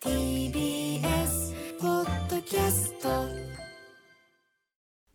[0.00, 3.08] TBS ポッドキャスト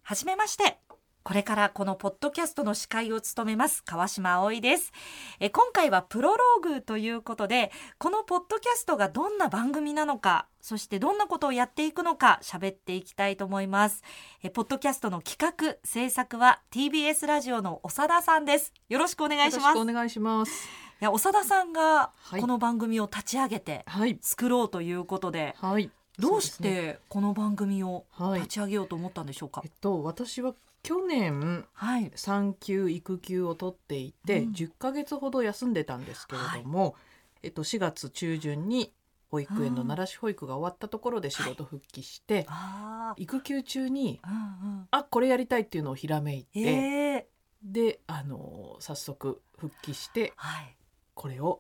[0.02, 0.78] はじめまして。
[1.24, 3.82] これからこのポッドキャストの司会を務めます。
[3.86, 4.92] 川島葵です。
[5.40, 14.04] え今回はプロローグということでこのポッドキャストがどんな番組なのかそしてどんなことをやっていくのか喋っていきたいと思います。
[14.44, 18.74] えポッドキャストの企画制作は TBS ラジオの長田さんです。
[18.90, 19.64] よろしくお願いします。
[19.64, 20.83] いよろしくお願いします。
[21.04, 22.42] や長田さんがはい。
[22.42, 24.18] この番組を立ち上げてはい。
[24.22, 25.92] 作ろうということで、はい。
[26.18, 26.94] どうしそうですね。
[26.94, 28.40] てこの番組をはい。
[28.42, 32.12] 立ち上げようと思ったんでしょうか、えっと私は去年はい。
[32.16, 34.54] 産休育休を取っていて、うん。
[34.54, 36.96] 10ヶ月ほど休んでたんですけれども、
[37.42, 38.94] えっと4月中旬に
[39.30, 39.88] 保育園のうん。
[39.88, 44.88] 奈良市保育が終わったところで仕事復帰して、あ育休中にあ、うんうん。
[44.92, 47.28] あこれやりたいっていうのをひらめいて、ええ
[47.62, 50.78] であの早速復帰してはい。
[51.14, 51.60] これを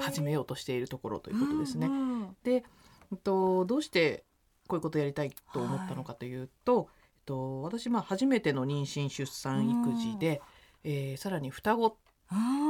[0.00, 1.86] 始めようとしているところということですね。
[1.86, 2.64] うんうんで、
[3.12, 4.24] えっと、どうして
[4.68, 10.40] こういうことやりたいと思ったのかというと、えっと、私まあ初めての妊娠出産育児で、
[10.84, 11.96] えーさらに双子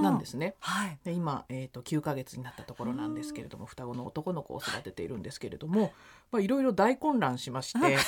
[0.02, 0.56] なんですね。
[0.60, 0.98] はい。
[1.04, 5.92] で今、えー、と9ヶ月になったところなんですけれども双子の男の子を育てているんですけれども
[6.30, 7.98] まあいろいろ大混乱しまして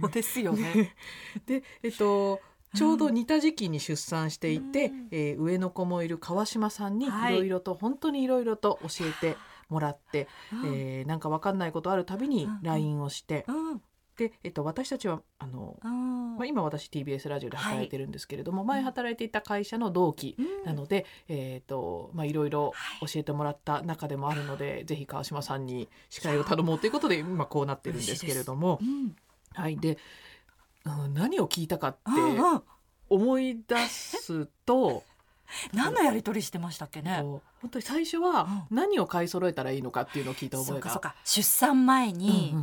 [0.00, 0.94] そうですよね。
[1.46, 2.40] で、えっと、
[2.74, 5.08] ちょうど似た時期に出産していて、うん。
[5.10, 7.34] えー上の子もいる川島さんにいはい。
[7.34, 9.36] ろいろと、本当にいろいろと教えて
[9.68, 10.66] もらって、うん。
[10.66, 13.82] えーなんか分かんないことあるたびに LINE をして、うん。
[14.16, 16.36] で、えっと、私たちはあの、うん。
[16.36, 20.66] まあ、今私 TBS ラジオで働いてるんですけれども、い前働いていた会社の同期うん。
[20.66, 23.08] なので、えーとまあ、いろいろはい。
[23.12, 28.80] 教えてもらった中でもあるので、ぜひ川島さんに司会を頼もうということで今こうなってるんですけれども。
[28.82, 29.16] う、ん。
[29.54, 29.98] はい、で、
[30.84, 32.00] うん、何を聞いたかって
[33.08, 35.04] 思い出すと。
[35.72, 37.22] 何のやり取りしてましたっけね？
[37.60, 42.54] 本当に最初は何を買い揃えたらいいのかっていうのを聞いた覚えが出産前に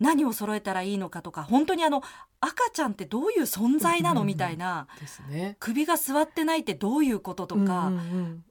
[0.00, 2.02] 何を揃えたらいいのかとか本当にあの
[2.40, 4.86] 赤ちゃんってどういう存在なのみたいな。
[5.60, 7.92] 首が座ってないってどういうこととか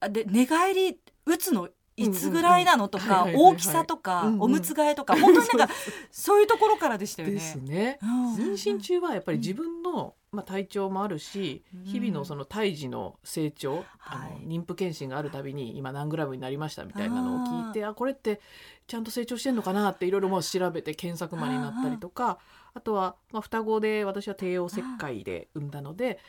[0.10, 5.74] で寝返り打つのいつぐらいなのとか大きさとかおむつ替えとか本当になんか
[6.12, 7.34] そういうところからでしたよね。
[7.36, 8.00] ですね。
[8.02, 8.36] うん。
[8.36, 11.84] 妊娠中はやっぱり自分の、まあ、体調もあるしうん。
[11.84, 14.46] 日々のその胎児の成長、あはい。
[14.46, 18.42] の妊婦検診があるたびに今何グラムになりましたみたいなのを聞いてあこれって
[18.88, 22.40] ちゃんと成長してんのかなっていろいろもう調べて検索マンになったりとか
[22.74, 26.20] あとは、まあ、双子で私は帝王切開で産んだので、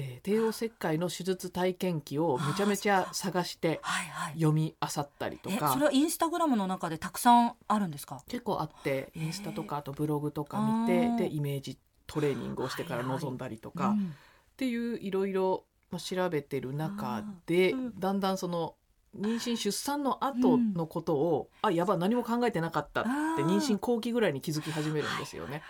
[0.00, 4.34] えー帝王切開の手術体験記をめちゃめちゃ探してはいはい。
[4.34, 5.70] 読み漁ったりとか。
[5.70, 8.22] えそれはインスタグラムの中でたくさんあるんですか？
[8.28, 11.16] 結構あってインスタとかあとブログとか見あてー。
[11.16, 14.14] でイメージトレーニングをしてから臨んだりとか、っうん。
[14.56, 17.98] ていういろいろまあ調べてる中で、うん。
[18.00, 18.74] だんだんその
[19.18, 23.10] 妊娠出産の後のことを、あやばい何も考えてなかったって
[23.42, 25.62] 妊娠後期ぐらいに気づき始めるんですよね。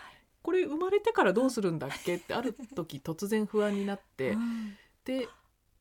[0.43, 2.15] これ生まれてからどうするんだっけ？
[2.15, 4.31] ってある時突然不安になって。
[4.31, 4.77] うん。
[5.05, 5.27] で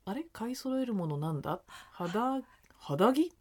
[0.04, 0.25] あれ？
[0.32, 1.60] 買い揃えるものなんだ？
[1.93, 2.41] 肌
[2.78, 3.32] 肌着？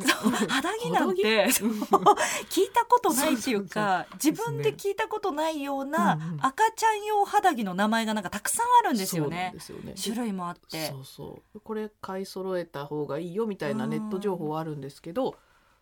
[0.00, 9.52] そう肌着なんて聞いたことないっていうか自分で聞いたことないような赤ちゃん用肌着の名前がなんかたくさんあるんですよね。
[9.68, 9.94] よね。
[10.00, 10.86] 種類もあって。
[10.86, 11.60] そうそう。
[11.60, 15.34] これ買い揃えた方がいいよみたいなネット情報はあるんですけど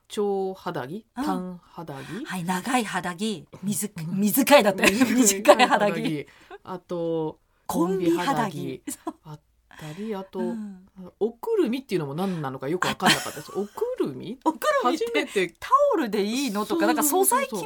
[0.09, 1.07] 長肌着？
[1.17, 2.25] うん短肌着？
[2.25, 3.47] はい長い肌着。
[3.63, 4.21] 水うん。
[4.21, 6.27] 水替えだっ 短い肌着。
[6.65, 8.83] あとコンビ肌着。
[9.25, 9.41] あっ
[9.79, 10.87] たりあと、うん。
[11.21, 13.53] おくるみっていうのも何なのかよく分かんなかったです。
[13.59, 14.39] おくるみ？
[14.45, 15.49] おくるみっ初めて。
[15.49, 17.65] てタオルでいいのとかなんか素材決まっ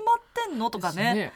[0.48, 1.32] てんのとかね。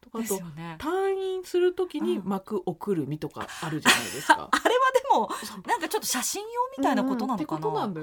[0.00, 0.36] とかあと
[0.78, 4.48] 退院する時に巻くおくるみとかあるじゃないですか。
[4.50, 5.30] あれはでも
[5.66, 7.60] なんかちょっと写真用みたいなことなのかな。
[7.62, 7.94] だ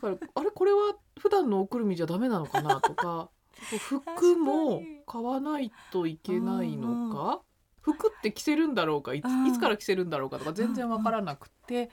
[0.00, 3.30] からあれこれは普段のおくるみじゃダメなのかなとか
[3.78, 7.40] 服も買わないといけないのか
[7.80, 9.46] 服って着せるんだろうかいつうん。
[9.46, 11.90] いつから着せるんだろうかとか全然わからなくて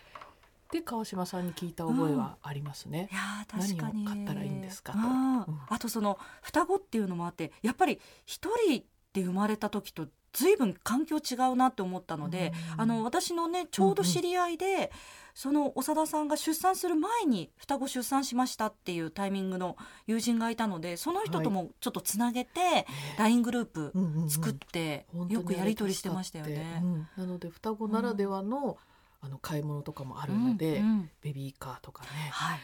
[0.72, 3.08] で川島さんに聞いた覚えはありますね。
[3.12, 3.16] い。
[3.16, 5.00] やー確かに何を買ったらいいんですかと。
[5.00, 5.38] うん。
[5.38, 5.46] うん。
[5.70, 8.84] あとその双子っていうのもあってやっぱり一人
[9.14, 12.82] で生まれた時と随分環境違うなって思ったので、うん。
[12.82, 14.92] あの私のねちょうど知り合いで、
[15.34, 22.86] その長田さんが出産する前に双子出産しましたっていうタイミングの友人がいたのでその人ともちょっとつなげて
[23.18, 24.30] LINE グループうんうんうん。
[24.30, 26.52] 作って本当によくやり取りしてましたよね。
[26.52, 26.86] って。
[26.86, 27.08] うん。
[27.18, 28.78] なので双子ならではの,、
[29.22, 32.10] あの買い物とかもあるので、うんうんベビーカーとかね。
[32.32, 32.60] はい、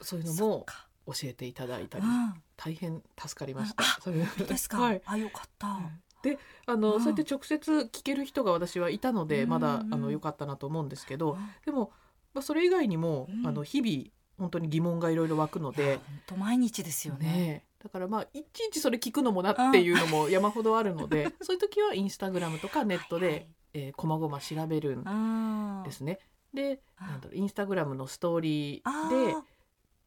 [0.00, 0.66] そういうのも
[1.06, 2.34] 教えていただいたり、うん。
[2.56, 3.82] 大変助かりました。
[3.82, 4.28] あそういう。
[4.38, 5.80] いいですか、 はい、あよかった、
[6.22, 7.00] であの、うん。
[7.00, 9.48] そうやって直接聞ける人が私はいたので、うん。
[9.50, 11.48] まだあの良かったなと思うんですけど、うん。
[11.64, 11.92] でも、
[12.34, 13.46] まあ、それ以外にも、うん。
[13.46, 17.26] あの日々本当に疑問がいろいろ湧くので本当毎日ですよね。
[17.26, 17.84] ねえ。
[17.84, 23.48] だからまあいちいちそれ聞くのもなっていうのも山ほどあるので そういう時はインスタグラムとかネットで、はいはい。
[23.72, 26.18] えー、細々調べるんうんですね。
[26.54, 27.06] であ。
[27.06, 29.26] なんだろうインスタグラムのストーリあー。
[29.26, 29.42] でー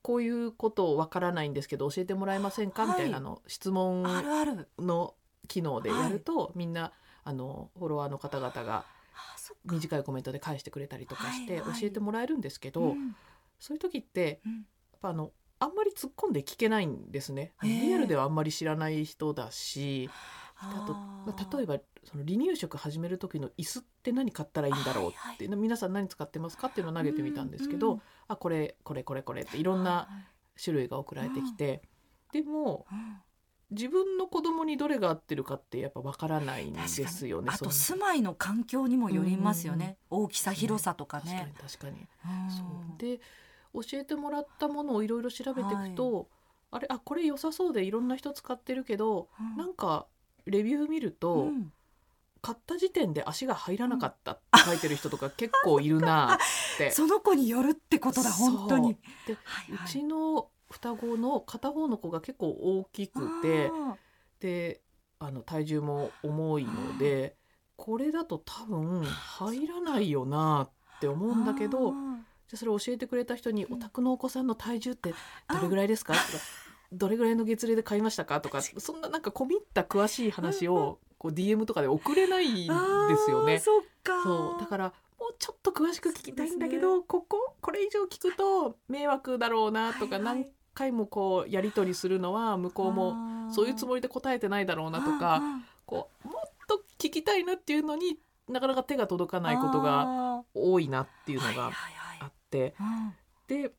[0.01, 2.92] こういうことわからないんですけど教えてもらえませんか、はい。
[2.92, 4.68] みたいなの質問あるある。
[4.77, 5.15] の
[5.47, 6.91] 機能でやると、みんな
[7.23, 8.85] あのフォロワーの方々が
[9.65, 11.81] 短いコメントで返してくれたりとかしてはいはい。
[11.81, 13.15] 教えてもらえるんですけど、うん。
[13.59, 14.53] そういう時ってうん。
[14.53, 17.53] やっぱあのあんまり突っ込んで聞けないんですね。
[17.61, 20.09] リアルではあんまり知らない人だし
[20.57, 30.07] あとあまあー例えばその離乳食始める時の椅子って何買ったらいいんだろうって、皆さん何使ってますかっていうのを投げてみたんですけど、うんあこれこれこれこれっていろんな
[30.61, 31.81] 種類が送られてきて、
[32.31, 33.17] でもうん
[33.73, 37.49] 自分の子供にどれが合ってるかってやっぱわからないんですよね。
[37.51, 41.97] あと住まいの環境にもよりますよね、大きさ広さとか確かにね確かに。
[41.97, 42.51] うん。
[42.51, 42.63] そ
[42.95, 42.99] う。
[42.99, 43.19] で
[43.73, 46.29] 教えてもらったものをいろいろ調べていくと、
[46.71, 49.57] あれあこれ良さそうでいろんな人使ってるけど、うん。
[49.57, 50.07] なんか
[50.45, 51.71] レビュー見ると、うん。
[52.43, 56.37] 買った時点で足が入らなかったって書いてる人とか結構いるなっ
[56.77, 56.91] て。
[56.91, 58.97] その子によるってことだ本当に。
[59.25, 59.87] ではいはい。
[59.87, 63.95] うちの双子の片方の子が結構大きくてあ
[64.39, 64.81] で
[65.19, 67.37] あの体重も重いので
[67.75, 71.95] これだと多分入らないよなって思ーうんだけどじゃ
[72.53, 75.13] あそれ教えてくれた人に「うんお宅のお子さんの体重って
[75.47, 76.23] どれぐらいですか?」とか
[76.91, 83.59] 「どれぐらいの月齢で買いましたか?」とかそんななんか込み入った詳しい話をこう DM とかで送れないんですよね。
[83.59, 84.21] そっか。
[84.23, 84.59] そう。
[84.59, 90.35] だからもうちょっと詳しく聞きたいんだけど、こここれ以上聞くと迷惑だろうなとか、はいはい。
[90.35, 95.41] 何回もこうやり取りするのは向こうもそういうつもりで答えてないだろうなとか
[95.85, 98.17] こうもっと聞きたいなっていうのに
[98.49, 101.71] なかなか手が届かないことがが多いなっていうのが
[102.19, 102.73] あって。
[102.77, 103.13] はい
[103.47, 103.71] で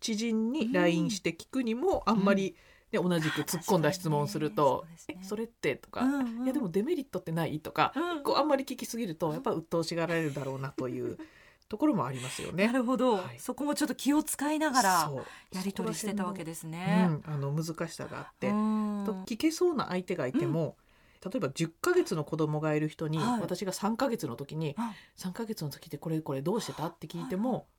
[0.00, 0.72] 知人にうん。
[0.72, 2.54] LINE して聞くにもあんまり、
[2.92, 5.22] ね同じく突っ込んだ質問すると「確かにね。
[5.24, 6.44] えそれって?」とか、うんうん。
[6.44, 8.22] いやでもデメリットってない?」とか、うん。
[8.22, 11.18] こうあんまり聞きすぎるとやっぱ鬱陶しがられるだろうなという
[11.68, 12.66] ところもありますよね。
[12.66, 13.38] なるほど、はい。
[13.38, 15.12] そこもちょっと気を使いながら
[15.52, 17.08] やり取りしてたわけでですね。
[17.26, 19.04] うん、あの難しさがあって、うん。
[19.06, 20.76] と聞けそうな相手がいても、
[21.24, 23.40] 例えば10ヶ月の子供がいる人に、はい。
[23.40, 27.66] 私が3ヶ月の時にあ「3ヶ月の時ってこれこれどうしてた?」って聞いても「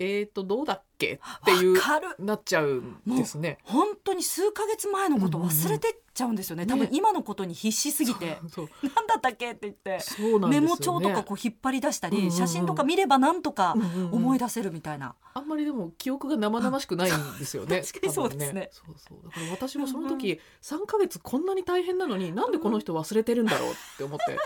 [0.00, 2.16] えーとどうだっけ?」っていうわかる。
[2.18, 3.58] なっちゃうんですね。
[3.64, 8.38] 本当に数ヶ月前のこと忘れてっちゃうんですよね、うんうん多分今のことに必死すぎて。
[8.48, 9.98] そう何だったっけって言って。
[9.98, 10.48] ね。
[10.48, 12.36] メモ帳とかこう引っ張り出したり、うんうんうん。
[12.36, 14.14] 写真とか見ればなんとかうんうんうん。
[14.14, 17.82] 思い出せるみたいな、あんまりでも記憶が生々しくないんですよね。
[17.86, 18.70] 確かにそうですね。
[18.82, 19.28] 多分そうそう。
[19.28, 24.38] だから私もそのうん時3ヶ月こんなに大変なのになんでこの人忘れてるんだろうって思って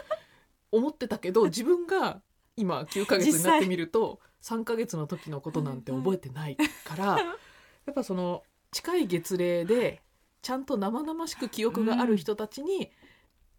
[0.72, 2.20] 思ってたけど自分が
[2.56, 7.04] 今9ヶ月になってみると3ヶ月の時のことなんて覚えてないから
[7.86, 10.02] やっぱその近い月齢で
[10.42, 12.90] ちゃんと生々しく記憶がある人たちに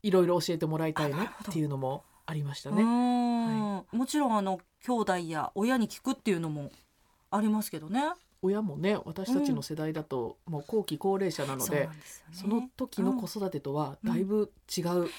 [0.03, 2.83] いろいろ教えてもらいたいなっていうのもありましたうね。
[2.83, 3.85] ん。
[3.91, 6.71] もちろんあの兄弟や親に聞くっていうのも
[7.31, 8.01] ありますけどね。
[8.41, 11.99] 親もね私たちの世代だともう後期高齢者なので、なんね。
[12.31, 14.83] その時の子育てとはだいぶ違う。
[14.83, 15.09] 確かに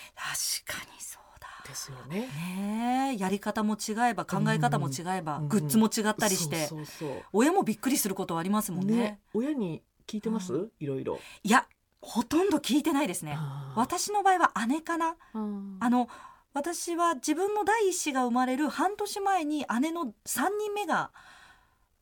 [1.00, 1.25] そうだ。
[1.66, 2.20] ですよね。
[2.20, 8.96] ねえやり方も違えば考え方も違えば、うんグッズも違ったりして、そうそうそう親もびっくりすることはありますもんね。
[8.96, 11.18] ね親に聞いてます、ういろいろ。
[11.42, 11.66] いや
[12.00, 13.36] ほとんど聞いてないですね。
[13.74, 15.16] 私の場合は姉かな。
[15.34, 16.08] うんあの
[16.52, 21.10] 私は自分の第一子が生まれる半年前に姉の3人目が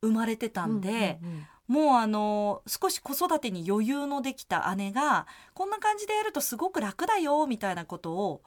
[0.01, 8.43] 生まれてたんで、うんうんうんもうあの少し子育てに余裕のできた姉がこんな感じでやるとすごく楽だよみたいなことを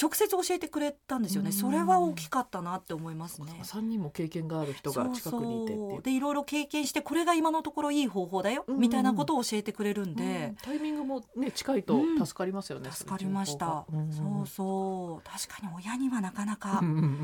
[0.00, 1.48] 直接教えてくれたんですよね。
[1.48, 1.52] うん。
[1.52, 3.58] それは大きかったなって思いますね。
[3.64, 10.14] 三人も経験がある人が近くにいてでいろいろ経験してこれが今のところいい方法だよ、みたいなことを教えてくれるんうん。
[10.14, 12.24] で、タイミングもね近いとうん。
[12.26, 12.90] 助かりますよね。
[12.92, 16.82] 助かりました、そうそう確かに親にはなかなか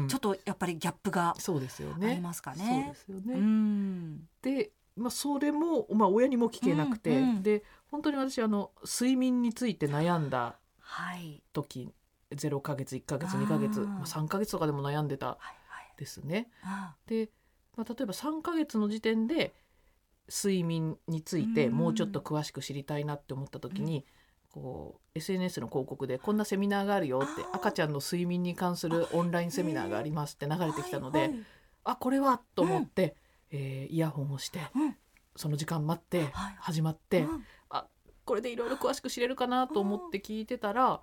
[0.09, 2.21] ちょっとやっぱりギャップがそうですよありね。
[2.21, 2.99] ますかそうねで。
[2.99, 3.39] すようね。
[3.39, 4.19] ん。
[4.43, 11.43] で、まあ、それも、まあ、親にも聞けなくて、で本当に私あの睡眠について悩んだはい。
[11.53, 11.93] 時
[12.35, 15.95] 0ヶ月1ヶ月あー2ヶ月、まあ、3ヶ月とかでも悩んでたはいはい。
[15.97, 16.49] ですね。
[16.63, 17.31] あで、
[17.77, 19.55] まあ、例えば3ヶ月の時点で
[20.29, 21.75] 睡眠についてうん。
[21.75, 24.05] もうちょっと詳しく知りたいなって思った時に、
[24.51, 27.57] こう SNS の広告でこんなセミナーがあるよってあー。
[27.57, 31.39] 赤ちゃんの睡眠に関するオンラインセミナーがありますって流れてきたので、はいはい
[31.89, 33.15] あこれはと思って、
[33.53, 34.97] えーイヤホンをしてうん。
[35.37, 36.57] その時間待ってはい。
[36.59, 37.47] 始まって、うん。
[38.27, 41.01] これでいろいろ詳しく知れるかなと思って聞いてたら、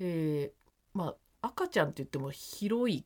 [0.00, 3.04] えーまあ赤ちゃんって言っても広い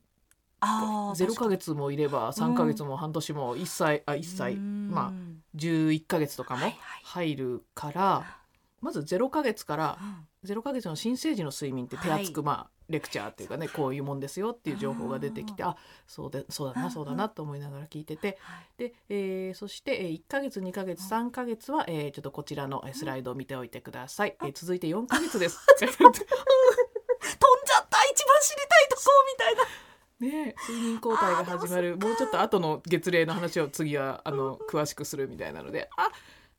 [0.59, 5.13] あー0ヶ月もいれば3ヶ月も半年も1歳、あ1歳まああ
[5.55, 7.01] 11ヶ月とかもはいはい。
[7.03, 8.42] 入るから、
[8.83, 9.97] まず0ヶ月から
[10.45, 12.45] 0ヶ月の新生児の睡眠って手厚く、はい。
[12.45, 18.37] まあレクチャーっていうかねこういうもんですよっていう情報が出てきてあそうでそうだうんなそうだなと思いながら聞いてて。
[18.41, 18.65] はい。
[18.77, 25.59] で、えーそして、えー、1ヶ月2ヶ月3ヶ月は、えーちょっとこちらのえースライドを見ておいてください、えー続いて4ヶ月です。
[25.79, 29.63] 飛んじゃった一番知りたいとこみたいな。
[30.19, 31.97] ねえ睡眠交代が始まる。
[31.97, 36.11] もうちょっと後の月齢の話を次はあの詳しくするみたいなのであ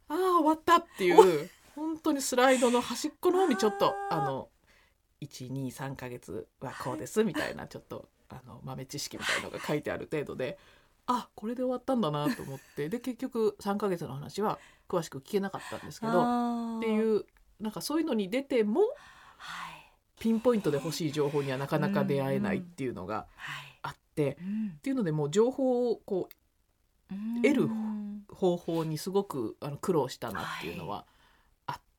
[0.09, 1.13] あー終わったってい
[1.45, 4.49] う本当にスライドの端っこの方にちょっとあの
[5.23, 10.59] 123ヶ月はこうですみたいなちょっとあの豆知識みたいのが書いてある程度で
[11.07, 17.25] あこれで終わったんだなと思ってで結局3ヶ月の話は詳しく聞けなかったんですけどっっていう
[17.61, 18.81] なんかそういうのに出ても
[19.37, 19.85] はい。
[20.19, 23.79] ピンポイントで欲しい情報にはなかなか出会えないっていうのがはい。
[23.83, 24.39] あって。
[24.41, 24.73] うん。
[24.77, 26.29] っていうのでもう情報をこ
[27.11, 31.05] うん得るう方法にすごくあの苦労したなっていうのは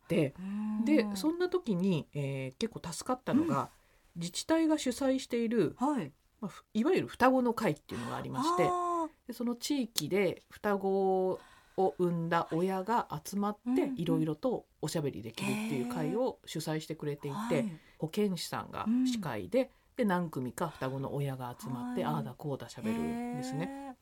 [0.07, 3.69] でそんな時に、えー結構助かったのが、
[4.15, 6.11] 自治体が主催している、はい。
[6.41, 11.29] まあふいわゆる双子の会っていうのがありましてあでその地域で双子
[11.77, 13.93] を産んだ親が集まってうんうん。
[13.97, 17.65] いろいろとおしゃべりできるっていう会を主催してくれていて、
[17.97, 22.13] 保健師さんが司会で,、で何組か双子の親が集まって、はい。
[22.15, 23.95] ああだこうだしゃべるんですね。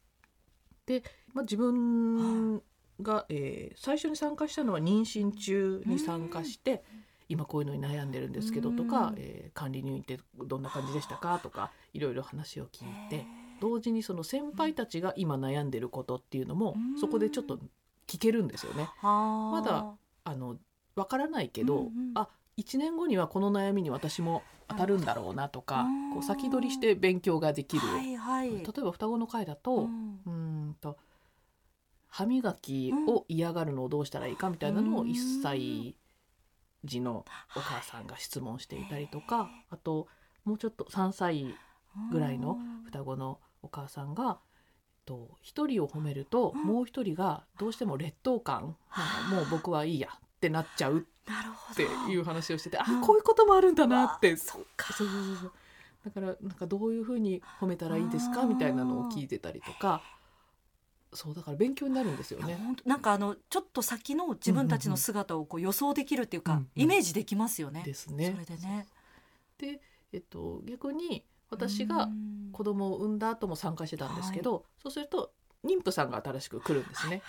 [0.89, 1.01] へ
[1.33, 2.62] まあ、自分
[3.01, 6.83] が、えー最初に参加したのは妊娠中に参加して、
[7.29, 9.15] 今こういうのに悩んでるんですけどとか、うん。
[9.17, 13.09] えー管理入院ってどんな感じでしたかとかいろいろ話を聞いー。
[13.09, 13.25] て
[13.62, 17.00] 同時にその先輩たちが今悩んでることっていうのもうん。
[17.00, 17.59] そこでちょっと
[18.07, 18.89] 聞けるんですよね。
[19.01, 20.57] まだあの
[20.95, 22.12] わからないけど、うんうん。
[22.15, 26.13] あ1年後にはこの悩みに私も当たるんだろうなとか、うん。
[26.13, 28.50] こう先取りして勉強ができる、はいはい。
[28.50, 29.88] 例えば双子の会だと、
[30.25, 30.97] うんと
[32.13, 35.08] 歯磨きを嫌がるのをどうしたらいいかみたいなのをうん。
[35.08, 35.96] 1歳
[36.84, 40.08] 児のお母さんが質問していたりとかあと
[40.46, 41.55] もうちょっと3歳
[42.12, 44.38] ぐらいの双子のお母さんが
[45.05, 46.63] と1人を褒めるとうん。
[46.63, 48.77] もう1人がどうしても劣等感
[49.32, 53.01] もう僕はいいやってなっちゃうってどいう話をしててあうん。
[53.01, 54.38] こういうこともあるんだなって。
[54.38, 54.93] そっか。
[54.93, 55.51] そうそうそう。
[56.05, 60.03] だからなんかどういうふうに褒めたらいいですかみたいなのを聞いてたりとか
[61.15, 62.58] そうだから勉強になるんですよね。
[62.86, 67.84] なんかあのちょっと先の自分たちの姿をこう予想できるっていうか、うんうんイメージできますよね。
[67.86, 68.39] ですねそ。
[68.39, 68.88] れでね。
[69.58, 75.32] で、えっと、逆に私がうん子供を産んだ後も参加してたんですけど、そうすると
[75.65, 77.22] 妊婦さんが新しく来るんですね。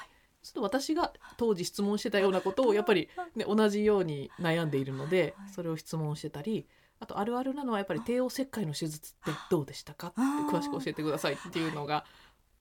[0.43, 6.67] そうすると私が当時質問してたようなことをやっぱり、ね、同じように悩んでいるのではいそれを質問してたり
[7.01, 12.05] あとあるあるなのはやっぱり帝王切開の手術ってどうでしたかって詳しく教えてくださいっていうのが、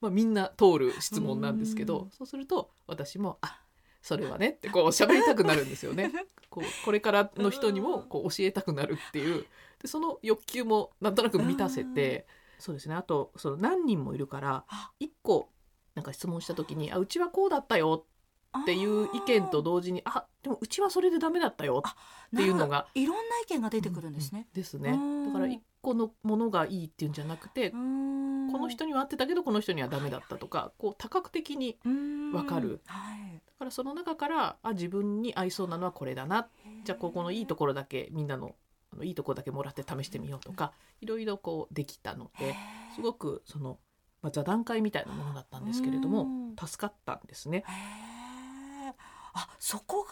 [0.03, 1.87] まあ、みんな通る質問なんですけうん。
[1.87, 3.61] どそうすると私も「あ
[4.01, 6.11] それはね」ってこう喋りたくなるんですよね。
[6.51, 9.45] こうこれからの人にもこう教えたくなるっていう。
[9.81, 12.27] でその欲求もなんとなく満たせて
[12.59, 12.95] そうですね。
[12.95, 14.91] あとその何人もいるからあ。
[14.99, 15.49] 1個
[15.95, 18.05] なんか質問した時に「あうちはこうだったよ」
[18.59, 24.47] っていう意見と同時に「あでもうちはそれでダメだったよ」っていうのがいろんな意見が出てくるんですね。
[24.53, 24.91] ですね。
[24.91, 25.25] うん。
[25.27, 31.77] だから1個のものがいいっていうんじゃなくてこの人には合ってたけどこの人にはダメだったとかこう多角的に
[32.33, 32.81] わわかる。
[32.85, 33.41] はい。
[33.45, 36.47] だからその中からあ自分に合いそうなのはこれだな。
[36.83, 38.55] じゃあここのいいところだけみんなの
[38.91, 41.05] あのいいところだけもらって試してみようとかい。
[41.05, 42.55] ろいろこうできたので
[42.95, 43.77] すごくその、
[44.21, 46.55] まあ、座談会みたいなものだったんですけれどもうん。
[46.55, 47.63] 助かったんですね。
[49.35, 50.11] あそこが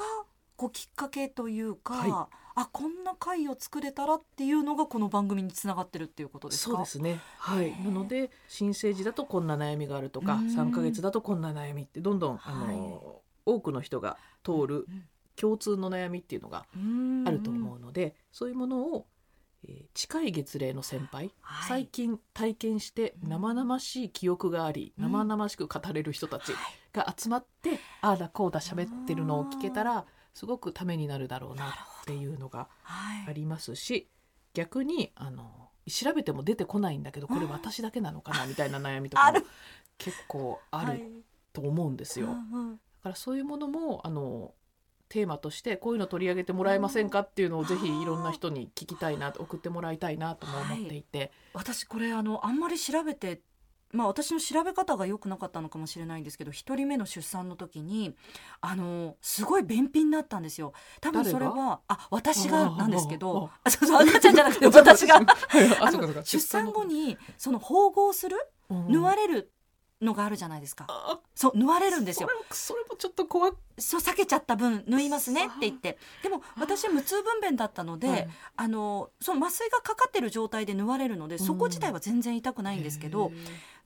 [0.61, 6.71] こうきっかけというか、はあこんな会を作れたらっていうのがこの番組につながってるっていうことですか？
[6.75, 7.19] そうですね。
[7.39, 7.71] はい。
[7.83, 10.47] なので新生児だとこんな悩みがあるとかうん。
[10.47, 13.21] 3ヶ月だとこんな悩みってどんどんあの、はい。
[13.45, 15.03] 多くの人が通るうん
[15.37, 17.23] 共通の悩みっていうのがうん。
[17.27, 19.07] あると思うので、そういうものを、
[19.63, 21.67] えー近い月齢の先輩、はい。
[21.69, 23.29] 最近体験してうん。
[23.29, 25.05] 生々しい記憶があり、うん。
[25.05, 26.53] 生々しく語れる人たち
[26.93, 31.71] が集まって、ああだこうだ喋ってるのを聞けたらすごくためになるだろうなっ
[32.05, 33.25] ていうのがはい。
[33.27, 34.07] ありますし
[34.53, 39.39] 逆にあの調べても出てこないんだけどこれ私だけなのかな みたいな悩みとかも
[39.97, 40.99] 結構あはい。
[40.99, 41.23] る
[41.53, 42.27] と思うんですよ。
[42.27, 42.77] だうんうん。
[43.03, 44.53] からそういうものもあの
[45.09, 53.41] テーマとしてこういうの取り上げてもらえませんかっていうのをぜひいろんな人に聞きたいな送ってもらいたいなとも思っていて、私これあのあんまり調べて
[53.93, 58.15] まあ私の調べ方が良くなかったのかもしれないんですけど一人目の出産の時に
[58.61, 60.73] あのすごい便秘になったんですよ。
[60.99, 65.19] 多分それはあ私がなんですけどあ そうそう赤ちゃんじゃなくて私が。
[66.23, 68.37] 出産後にその縫合する？
[68.69, 69.51] 縫われれる
[70.01, 70.85] のがあるじゃないですか。
[70.89, 72.29] あそう縫われるんですよ。
[72.51, 75.97] それもちょっと怖くそう避けちゃった分縫いますねって言って。
[76.23, 78.29] でも私は無痛分娩だったので、はい。
[78.57, 83.31] あのその麻酔がかかってる状態で縫われるのでそこ自体は全然痛くないんですけど、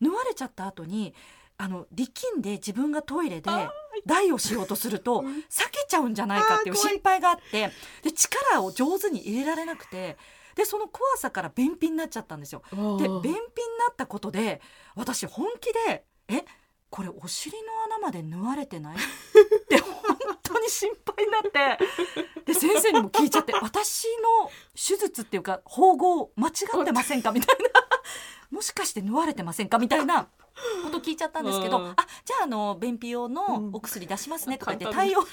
[0.02, 1.14] 縫われちゃった後に
[1.58, 3.50] あの力んで自分がトイレで
[4.06, 5.28] 台をしようとするとうん。
[5.28, 7.72] 避けちゃうんじゃないかっていう心配があって
[8.04, 10.18] で力を上手に入れられなくて
[10.56, 12.62] でその怖さから便秘になっちゃったんですよ。
[12.72, 14.62] でで便秘になったことで
[14.96, 16.46] 私本気で「え
[16.90, 21.86] これお尻の穴まで縫われてない?」って本当に心配になって。
[22.46, 24.08] で先生にも聞いちゃって私
[24.44, 27.82] の手術っていうか縫合間違ってませんかみたいな。
[28.52, 30.30] もしかして縫われてませんかみたいな
[30.84, 31.90] こと聞いちゃったんですけどうん。
[31.90, 35.26] あじゃああの便秘用のお薬出しますねとか言って対応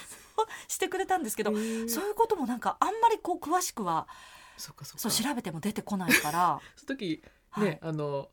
[0.66, 4.08] してくれたんですけどけそういうこともなんかあんまりこう詳しくは
[4.56, 4.98] そっかそっか。
[4.98, 6.60] そう調べても出てこないから。
[6.76, 7.64] その時はい。
[7.64, 8.30] ねあの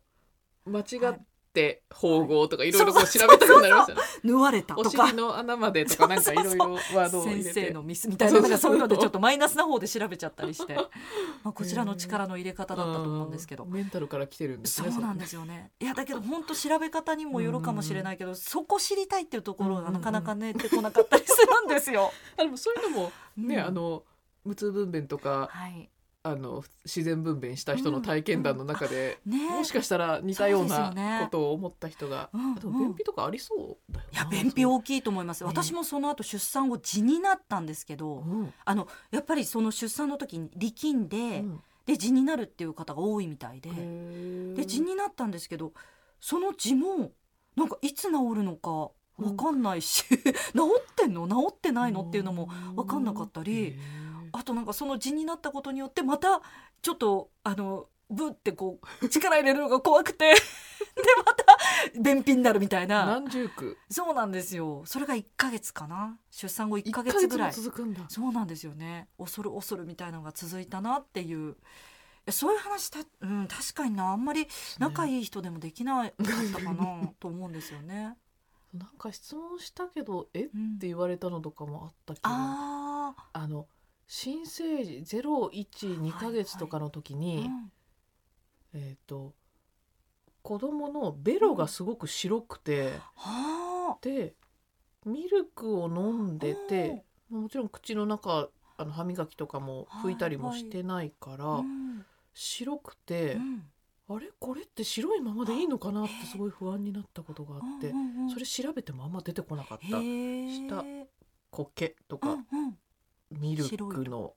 [0.66, 1.20] 間違はい。
[1.50, 4.02] って縫合とかいろいろ調べたくなりましたね。
[4.24, 5.08] 縫われたおとか。
[5.08, 10.76] 尻の穴までとかなんかいろいろワード先生のミスみたいななんかそういうのでちょっとマイナスな方で調べちゃったりして、
[11.44, 13.64] まあ、こちらの力の入れ方だったと思うんですけど。
[13.64, 13.72] うん。
[13.72, 15.72] メンタルから来てるんですねそうなんですよね。
[15.80, 22.12] いやだけど本当調べ方にもよるかもしれないけどそこ知りたいっていうところがなかなかね出てこなかったりするんですよ。
[22.38, 23.66] あでもそういうのもね、うん。
[23.66, 24.04] あの
[24.46, 25.90] 無痛分娩とかはい
[26.30, 29.50] あの自然分娩した人の体験談の中で、ね。
[29.50, 31.22] もしかしたら似たようなね。
[31.26, 34.22] ことを思った人が、うんでも便秘とかありそうだよな。
[34.22, 38.54] いや便秘大きいと思いますね私もその後出産後痔になったんですけどうん。
[38.66, 41.62] あのやっぱりその出産の時に力んで、うん。
[41.86, 43.70] で痔になるっていう方が多いみたいで。
[43.70, 43.76] で
[44.64, 45.74] 痔になったんですけど
[46.20, 47.12] その痔も
[47.56, 51.28] なんかいつ治るのかわかんないし、 治ってんの？
[51.28, 52.02] 治ってないの？
[52.02, 53.78] っていうのもわかんなかったり
[54.34, 56.42] あとなんかその痔になったことによってまた
[56.82, 60.34] ちょっとあのブってこう力入れるのが怖くて。
[60.96, 63.06] でまた便秘になるみたいな。
[63.06, 64.84] 何十区そうなんですよ。
[64.86, 66.18] それが1ヶ月かな。
[66.30, 67.48] 出産後1ヶ一月ぐらい。
[67.50, 68.04] も続くんだ。
[68.10, 69.08] そうなんですよね。
[69.18, 71.56] 恐る恐るみたいなのが続いたなっていう。
[72.26, 74.12] えそういう話た、うん、確かにな。
[74.12, 75.18] あんまり仲い。
[75.18, 76.12] いい人でもできなかっ
[76.54, 78.18] たかな と思うんですよね。
[78.74, 80.46] なんか質問したけどえ？
[80.46, 80.80] っうん。
[80.80, 83.68] て言われたのとかもあったけど、ああの
[84.12, 87.48] 新生児ゼロ一二ヶ月とかの時あ、に、
[88.74, 88.82] うん。
[88.82, 89.36] えっ、と
[90.42, 94.34] 子供のベロがすごく白くて、はで
[95.06, 102.04] ミルクを飲んでてもちろん口の中あの歯磨きとかも拭いたりもしてないから、あ、うん。
[102.34, 103.64] 白くて、うん。
[104.10, 104.32] あれ？
[104.40, 106.06] これって白いままでいいのかな？
[106.06, 108.30] ってすごい不安になったことがあって、うんうんうん。
[108.32, 109.86] それ調べてもあんま出てこなかった。
[109.88, 110.84] 下
[111.52, 112.80] 苔とか、うん
[113.32, 114.34] ミルクの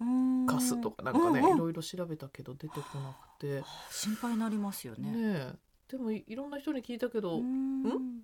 [0.00, 1.56] うんカスとかなんかね、うんうん。
[1.56, 5.10] いろいろ調べたけど出てこなくて、心配になりますよね。
[5.10, 5.52] ねえ。
[5.88, 8.22] でもいいろんな人に聞いたけど、うん。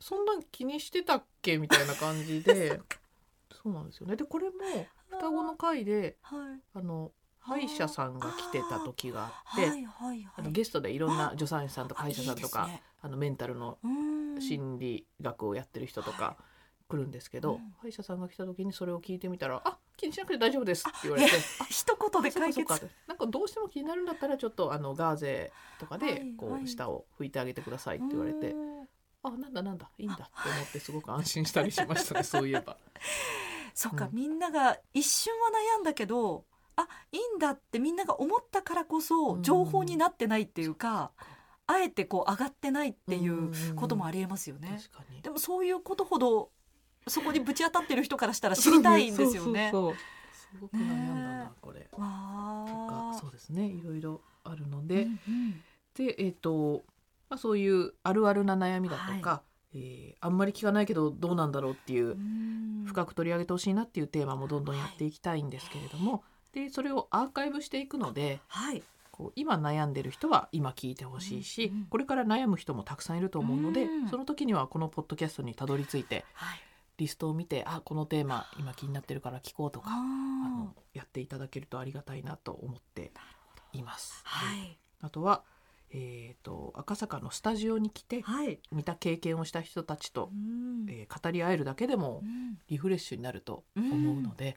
[0.00, 2.80] そんなん気にしてたっけみたいな感じで。
[3.52, 4.16] そうなんですよね。
[4.16, 4.54] でこれも
[5.08, 6.60] 双子の会ではい。
[6.74, 9.70] あの歯医者さんが来てた時があって
[10.36, 12.68] あのゲストでいろんな助産師さんとか歯医者さんとか
[13.02, 14.14] あのメンタルのうん。
[14.40, 16.36] 心理学をやってる人とか
[16.88, 17.74] 来るんですけど、うん。
[17.80, 21.30] 歯医者さんが来た時にそれを聞いてみたら「あ気にしなくて大丈夫です」って言われて。
[21.70, 22.90] 一言で解決？
[23.06, 26.62] なんかどうしても気になるんだったらちょっとあのガーゼとかはいでこはい。
[26.64, 28.88] う舌を拭いてあげてくださいって言われて、うん
[29.26, 32.76] あなんだなんだいいんだって思ってすごく安心したりしましたね そういえば。
[33.72, 34.14] そっか、うん。
[34.14, 36.44] みんなが一瞬は悩んだけど
[36.76, 39.42] あいいんだってみんなが思ったからこそうん。
[39.42, 41.10] 情報になってないっていうか、
[41.66, 44.78] あえてこう上がってないっていうこともありえますよね。
[44.92, 45.22] 確かに。
[45.22, 46.50] でもそういうことほど
[47.06, 49.70] そこにぶち当たってる人からしたら知りたいんですよね。
[49.72, 49.94] そうそうそう。
[50.32, 51.80] すごく悩んだな、ねこれ。
[51.90, 53.18] とわかあ。
[53.20, 53.66] そうですね。
[53.66, 55.62] いろいろあるのうで、んうん。
[55.94, 56.84] でえっ、と、
[57.28, 59.42] まあ、そういうあるあるな悩みだとか、
[59.74, 62.84] えーあんまり聞かないけどどうなんだろうっていううん。
[62.86, 68.82] 深く取り上げてほしいなっていうテーマもどんどんやっていきたいんですけれども、でそれをアーカイブしていくのではい。
[69.10, 71.84] こう今悩んでる人は今聞いてほしいし、うんうん。
[71.86, 74.08] これから悩む人もたくさんいると思うので、うん。
[74.08, 76.60] その時にはこのポッドキャストにたどり着いてはい。
[76.96, 79.96] リストを見てあこのテーマ今気になってるから聞こうとかああ
[80.48, 83.12] のやっていただけるとありがたいなと思って
[83.72, 84.20] います。
[84.24, 84.78] はい。
[85.00, 85.42] あとは、
[85.90, 88.60] えー、と赤坂のスタジオに来てはい。
[88.70, 90.86] 見た経験をした人たちとう、ん。
[90.88, 92.58] えー語り合えるだけでもうん。
[92.68, 94.56] リフレッシュになると思うので、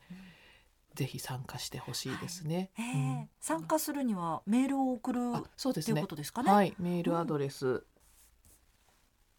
[0.94, 2.70] ぜひ参加してほしいですね。
[2.78, 3.30] えーうん。
[3.40, 5.94] 参加するにはメールを送るあそうですね。
[5.94, 6.08] っていうこ。
[6.10, 6.52] とですかね。
[6.52, 7.84] はい、メールアドレス、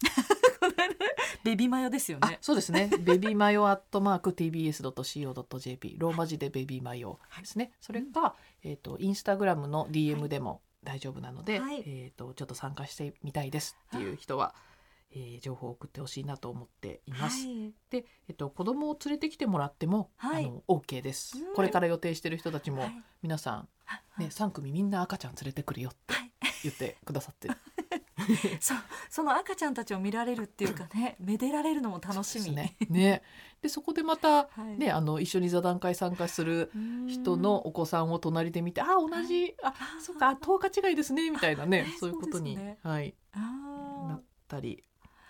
[1.43, 2.37] ベビマヨですよあね。
[2.41, 2.89] そうですね。
[3.01, 7.73] ベビーマヨアットマーク tbs ドット co ドット jp ローマ字でベビーマヨですね。
[7.79, 14.53] それか、えっ、とインスタグラムの DM でも大丈夫なので、はいえっ、とちょっと参加してみたいですっていう人は、
[15.11, 17.45] えー情報を送ってほしいなと思っています。
[17.47, 17.73] はい。
[17.89, 21.55] で、えっ、と子供を連れてきてもらっても、はいあの OK ですうん。
[21.55, 26.31] これから予定してる人たちも、はい皆さんはいね三組みんな赤ちゃん連れてくるよってはい
[26.63, 27.55] 言ってくださってる。
[28.59, 28.73] そ
[29.09, 32.51] その赤ちゃんたちを見られるっていうかね、 めでられるのも楽しみ。
[32.51, 32.75] ね。
[32.89, 33.21] ね。
[33.61, 34.77] でそこでまたはい。
[34.77, 36.71] ねあの一緒に座談会参加する
[37.07, 42.77] 人のお子さんを隣で見て、あ同じ、ああそうか10日違いですねみたいなねあそういうことに、ね。
[42.83, 43.15] はい。
[43.33, 43.39] あ
[44.07, 44.83] なーったり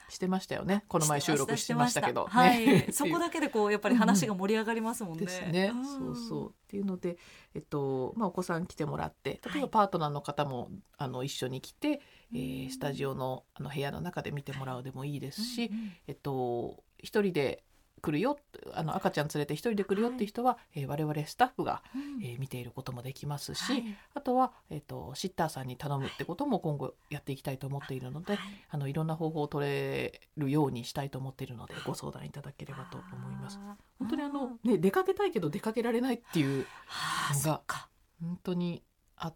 [0.09, 0.83] してましたよね。
[0.87, 2.25] この前収録してましたけど。
[2.25, 5.25] はい、 そこだけでこうやっぱり話が盛り上がりますもんね。
[5.25, 5.85] ですね、ん。
[5.85, 6.49] そうそう。
[6.49, 7.17] っていうので、
[7.53, 9.61] えっとまあ、お子さん来てもらって例えはい。
[9.63, 12.01] ばパートナーの方も、あの一緒に来て、
[12.33, 15.91] えースタジオのあの部屋の中で見てもらうでもいいですし、うんうん。
[16.07, 17.63] えっと一人で
[18.01, 18.39] 来るよ
[18.73, 22.23] あの赤ちゃん連れて一人で来るよって人は、えー我々スタッフが、うん。
[22.23, 23.83] えー見ていることもできますし、はい。
[24.13, 28.41] あとは、えっとシッターさんに頼むってことも今後やっていきたいと思っているので、はい。
[28.69, 31.47] あのいろんな方法を取れるようにしたいと思ってい。
[31.47, 33.59] るのでご相談いただければと思います。
[33.97, 37.89] 本当にあの、ね、出かけたいけど出かけられないっていうはあのが
[38.21, 38.83] 本当に
[39.17, 39.35] あっ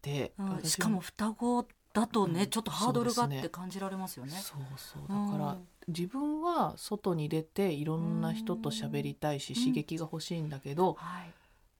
[0.00, 2.50] て、うん私しかも双子だとね、うん。
[2.50, 4.32] ちょっとハードルがあって感じられますよね。
[4.32, 5.02] そうそう。
[5.02, 5.68] だから、うん。
[5.88, 9.60] 自分は外に出ていろんな人と喋りたいし、うん。
[9.60, 11.32] 刺激が欲しいんだけど、はい、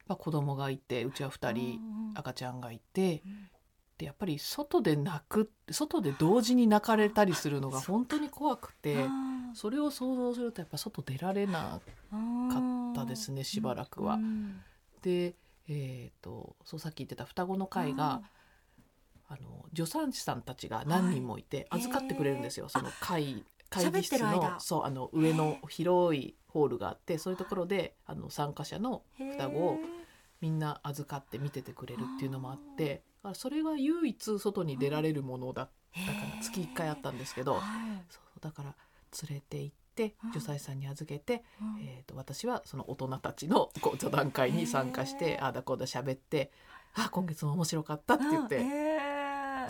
[0.06, 3.50] まあ、子供がいてうちは2人うん赤ちゃんがいてうん。
[3.98, 14.14] でやっぱり外で泣く外で同時に泣かれたりするのが本当に怖くてあそれを想像するとやっぱ外出られなーかったですねしばらくは。
[14.14, 14.62] うん
[15.02, 15.34] で、
[15.68, 18.22] えー、とそうさっき言ってた双子の会が
[19.30, 21.80] あの助産師さんたちが何人もいてはい。
[21.80, 29.78] 預かってくれるんですよ、その会会議室のそうあの上の広いホールがあってそういうところであの参加者の双子を
[30.40, 37.62] みんな預かって見ててくれるっていうのもあってだからそれが唯一外に出られるものだったから月1回あったんですけどはい。
[38.10, 38.74] そうだから
[39.28, 40.32] 連れて行ってうん。
[40.32, 41.82] 助産師さんに預けて、うん。
[41.82, 46.50] えー、と私はその大人たちのこう座談会に参加してああだこうだ喋って
[46.94, 48.89] 「あ今月も面白かった」って言って、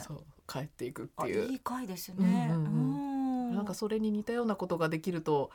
[0.01, 0.25] そう。
[0.47, 1.45] 帰っていくってあいう。
[1.51, 2.49] いい回ですね。
[2.51, 3.55] うんうんうん。
[3.55, 5.51] なんかそれに似たようなことができると、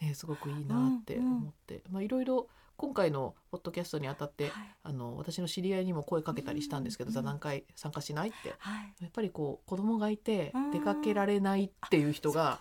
[0.00, 4.74] ね、すごくいいなって思って、まあ、いろいろ今回のポッドキャストにあたってはい。
[4.84, 8.54] あの私の知り合いにも声かけたりしたんですけど、うん座談会参加しないって。
[8.58, 8.94] はい。
[9.00, 10.70] やっぱりこう子供がいてうん。
[10.70, 12.60] 出かけられないっていう人が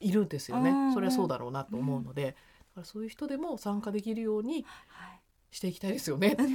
[0.00, 2.36] いるんですよね、うんそれはそうだろうなと思うので、だか
[2.78, 5.20] らそういう人でも参加できるようにはい。
[5.52, 6.34] していきたいですよね。
[6.38, 6.46] うん、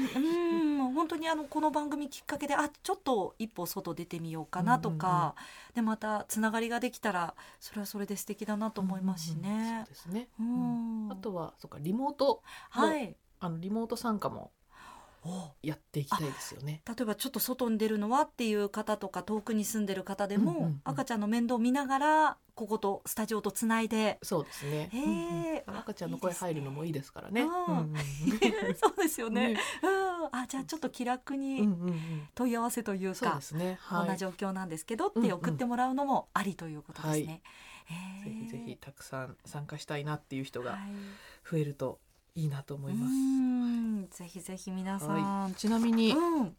[0.91, 5.36] 本当にあのこの番組きっかけであちょっと一歩外出てみようかなとか、
[5.73, 9.93] でまたつながりができたらそれはそれで素敵だなと思いますしうんうんうんねそう。
[9.93, 13.15] ですね、ううんんあとはそうかリモートはい。
[13.39, 14.56] あのリモート参加もお
[15.63, 16.81] やっていきたいですよね。
[16.87, 20.81] 例えばちょっと外に出るのはっていう方とか遠くに住んでる方でも、うんうんうん。
[20.83, 24.17] 赤ちゃんの面倒を見ながらこことスタジオとつないで。
[24.23, 24.89] そうですね。
[24.91, 25.03] へー。
[25.05, 25.77] うんうん。
[25.79, 27.41] 赤ちゃんの声入るのもいいですからね。
[28.25, 28.57] いいですね。
[28.61, 29.57] うんうん そうですよね。
[30.31, 31.67] あじゃあちょっと気楽うんに
[32.35, 33.79] 問い合わせというかそうで、すね。
[33.89, 34.05] こはい。
[34.05, 37.41] んな状況なんですけどって送ってもらうのもありということですね。
[38.23, 40.79] ぜひぜひたくさん参加したいなっていう人がはい。
[41.49, 41.99] 増えると
[42.38, 43.12] いいなと思います。
[43.12, 44.08] うん。
[44.12, 45.54] ぜひぜひ皆さん、はい。
[45.56, 46.56] ちなみにうん。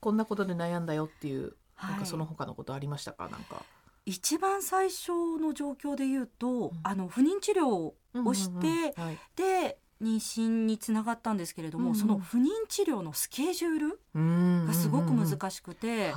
[0.00, 1.90] こんなことで悩んだよっていうはい。
[1.92, 3.28] なんかその他のことありましたか？
[3.28, 3.62] なんか。
[4.06, 6.70] 一番最初の状況で言うと、ん。
[6.82, 7.94] あの不妊治療を
[8.34, 8.94] して
[9.36, 11.96] で妊娠につながったんですけれども、うんうん。
[11.96, 16.14] その不妊治療のスケジュールうんがすごく難しくて。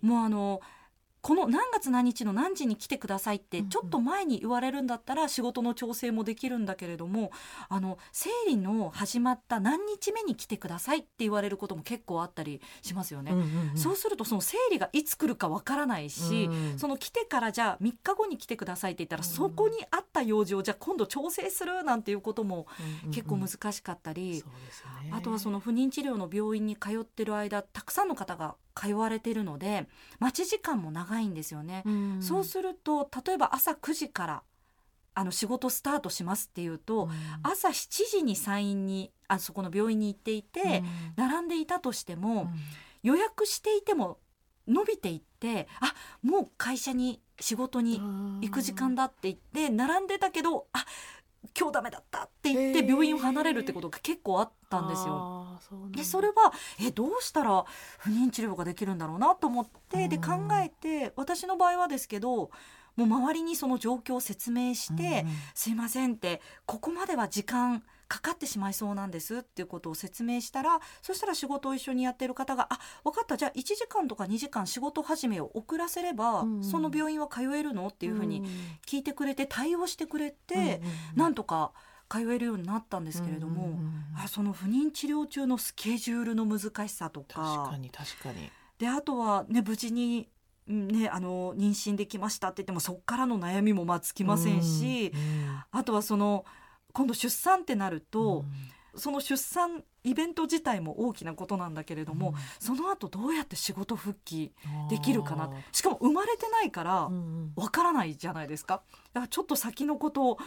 [0.00, 0.60] もうあの
[1.22, 7.30] この何月何日の何時に来てくださいってちょっと前に言われるんだったら仕事の調整もできるんだけれども
[7.68, 13.32] あの生理の始まった何日目に来てくださいって言われることも結構あったりしますよね。
[13.76, 16.78] そうするとその生理がいつ来るかわからないし、うん。
[16.78, 19.24] その来てからじゃあ3日後に来てくださいって言ったら、うん。
[19.24, 22.66] そこにあった用事をじゃあ今度調整するなんていうことも
[23.12, 24.42] 結構難しかったり、
[25.12, 29.86] あとはその不妊治療の病院に通ってる間たくさんの方が通われてるので
[30.18, 31.82] 待ち時間も長いんですよね。
[31.86, 32.22] うん。
[32.22, 34.42] そうすると例えば朝9時から
[35.14, 37.10] あの仕事スタートしますっていうと、うん。
[37.42, 40.82] 朝7時に産院にあそこの病院に行っていて、
[41.16, 42.48] 並んでいたとしても、うん。
[43.02, 44.18] 予約していても
[44.66, 48.00] 伸びていってあもう会社に仕事に
[48.40, 50.84] 行く時間だって言って並んでたけどあ
[51.58, 55.58] 今日ダメだったって言って病院を離れるってことが結構あったんですよ。
[55.90, 57.64] でそれはえどうしたら
[57.98, 60.22] 不妊治療ができるんだろうなと思ってでうん。
[60.22, 62.50] 考えて私の場合はですけど
[62.96, 65.24] もう周りにその状況を説明して
[65.54, 78.44] 「すいません」ってここまでは時間かかってしまいそうなんですっていうことを説明したらそしたら仕事を一緒にやってる方が「あ分かったじゃあ1時間とか2時間仕事始めを遅らせれば、うんその病院は通えるの?」っていうふうに
[78.86, 80.80] 聞いてくれて対応してくれて、
[81.14, 81.72] なんとか
[82.08, 88.50] 通えるようになったんですけれども、うんうんうんあその不妊治療中のスケジュールの難しさと確かかに確かに。
[88.78, 90.28] であとはね無事に、
[90.68, 95.62] うんね、あの妊娠できましたって言ってもそこからの悩みもまあつきませんし、うん。
[95.70, 96.44] あとはその
[96.92, 98.44] 今度出産ってなると
[98.94, 104.52] うん、その出産イベント自体も大きなことなんだけれども、その後どうやって仕事復帰
[104.90, 105.50] できるかな。
[105.70, 107.52] しかも生まれてないからうんうん。
[107.56, 108.82] わからないじゃないですか。
[109.12, 110.38] だからちょっと先のことを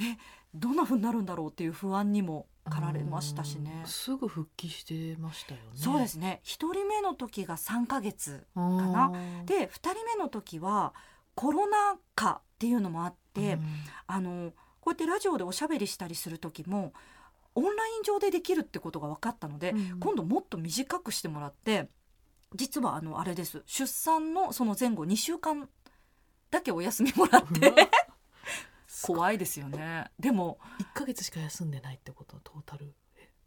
[0.00, 0.16] え
[0.54, 3.80] どんな風になるんだろうっていう不安にも駆られましたしね。
[3.82, 3.86] うん。
[3.88, 5.66] すぐ復帰してましたよね。
[5.74, 6.40] そうですね。
[6.44, 9.12] 1人目の時が3ヶ月かな。
[9.44, 10.94] で2人目の時は
[11.34, 13.58] コロナ禍っていうのもあって、
[14.06, 14.52] あの
[14.82, 16.92] こうやってラジオでおしゃべりしたりする時も
[17.54, 21.88] オンライン上でできるってことが分かったので、今度もっと短くしてもらって
[22.54, 23.62] 実はあのあれです。
[23.66, 25.68] 出産のその前後2週間
[26.50, 27.72] だけお休みもらって
[29.02, 30.10] 怖いですよね。
[30.18, 32.38] でも一ヶ月しか休んでないってこと？
[32.42, 32.94] トータル？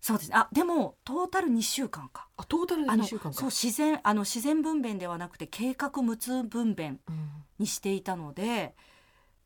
[0.02, 0.38] そうですね。
[0.38, 2.28] あでもトータル2週間か。
[2.38, 3.38] あトータルで2あの週間か。
[3.38, 7.44] そう自然あの自然分娩ではなくて計画無痛分娩うん。
[7.58, 8.76] にしていたので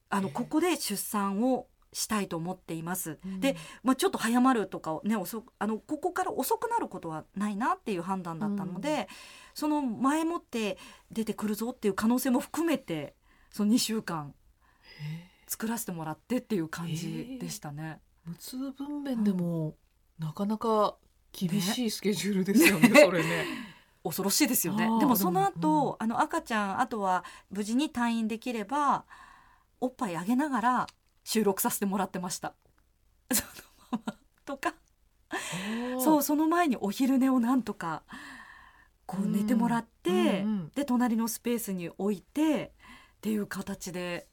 [0.09, 3.19] あのへえここで出産をしたいと思っています。
[3.25, 3.39] うん。
[3.39, 9.07] で、まあ、ちょっと早まるとかね遅くあのここから遅くなることはないなっていう判断だったので、
[9.53, 10.77] その前もって
[11.11, 13.15] 出てくるぞっていう可能性も含めて
[13.51, 14.33] その2週間
[15.01, 17.99] へ作らせてもらってっていう感じでしたね。
[18.27, 19.75] ー無痛分娩でも
[20.19, 20.95] なかなか
[21.31, 23.01] 厳しいスケジュールですよねね。
[23.05, 23.45] それね。
[24.03, 24.87] 恐ろしいですよね。
[24.99, 29.05] でもその後、あの赤ちゃんあとは無事に退院できれば
[29.81, 30.87] おっぱいあげながら
[31.29, 32.55] 収録させてもらってました。
[33.31, 33.51] その
[33.91, 34.15] まま
[34.45, 34.73] とか。
[36.03, 38.01] そうその前にお昼寝をなんとか
[39.05, 42.73] こううん寝てもらって、うんうんで隣のスペースに置いて
[43.17, 44.27] っていう形で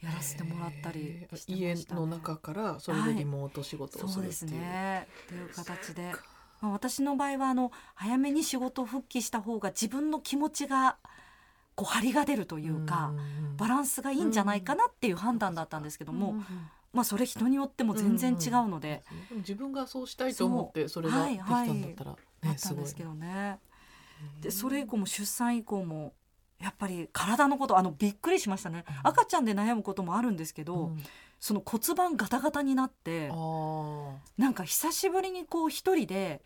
[0.00, 1.36] やらせてもらったりへー。
[1.36, 5.06] してま家した、ね、の中からそれでリモート仕事をするっていう、ね。
[5.26, 6.12] っていう形で。
[6.60, 10.98] まあ、私の場合はあの早めに仕事復帰した方が自分の気持ちが
[11.78, 13.12] こう張りが出るというか、
[13.56, 16.34] バランスがいいんじゃないかなっていう判断だったんですけども、
[16.92, 22.10] まあそれ人によっても全然違うので、うんうん自分がそうしたいと思ってそれができたんだったら、
[22.42, 23.60] あねったんですけどね。
[24.40, 26.14] でそれ以降も出産以降も
[26.58, 29.10] やっぱり体のことあのびっくりしましたね、うん。
[29.10, 31.02] 赤ちゃんで悩むこともあるんですけど、うん。
[31.38, 36.42] その骨盤ガタガタになってなんか久しぶりにこう一人で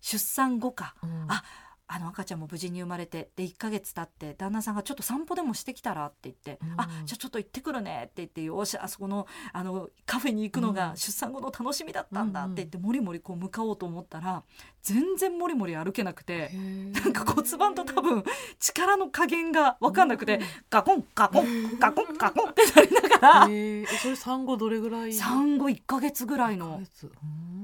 [0.00, 1.26] 出産後かうん。
[1.28, 1.44] あ
[1.86, 6.80] あの赤ちゃんも無事に生まれてで1ヶ月経って旦那さんがちょっと散歩でもしてきたらって言って「うん。
[6.80, 10.96] あじゃあちょっと行ってくるね」って言ってよしあそこのあのカフェに行くのがうん。
[10.96, 14.42] 出産後の楽しみだったんだって言ってもりもりこう向かおうと思ったら
[14.82, 16.50] 全然もりもり歩けなくて。
[16.92, 18.24] ななんか骨盤と多分
[18.58, 25.12] 力の加減が分かんなくてガコンガコンガコンガコンってなりながらえー、それ産後どれぐらい？
[25.12, 26.80] 産後1ヶ月ぐらいの。
[26.82, 27.10] 月。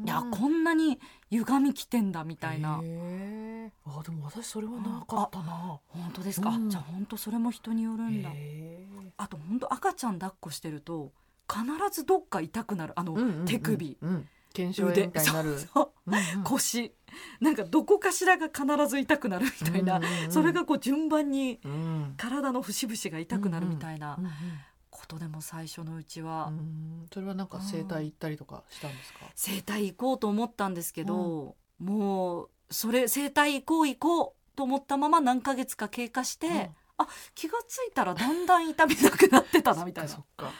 [0.04, 0.98] いやこんなに
[1.30, 2.76] 歪みきてんだみたいな。
[2.78, 5.78] あでも私それはなかったな。
[5.88, 6.70] 本当ですか、うん。
[6.70, 8.30] じゃあ本当それも人によるんだ。
[8.32, 11.12] へあと本当赤ちゃん抱っこしてると
[11.48, 12.92] 必ずどっか痛くなる。
[12.96, 13.46] あの、ーうんうんうん。
[13.46, 13.96] 手首。
[14.00, 14.28] うん。
[14.52, 15.56] 腱鞘炎みたいになる。
[16.44, 16.92] 腰。
[17.40, 22.14] なんかどこかしらが必ず痛くなるみたいな、うんうんうんそれがこう順番にうん。
[22.16, 24.16] 体の節々が痛くなるみたいな。
[24.18, 24.32] うんうん
[25.00, 27.06] ことでも最初のうちは、うん。
[27.12, 29.20] それはなんか整体行ったりとかしたんですか？
[29.34, 36.68] 整体行こうと思ったんですけど、もうそれ整体行こう行こうと思ったまま何ヶ月か経過して、うん。
[36.98, 40.10] あ気がついたらだんだん痛みなくなってたなみたいな。
[40.10, 40.50] そっか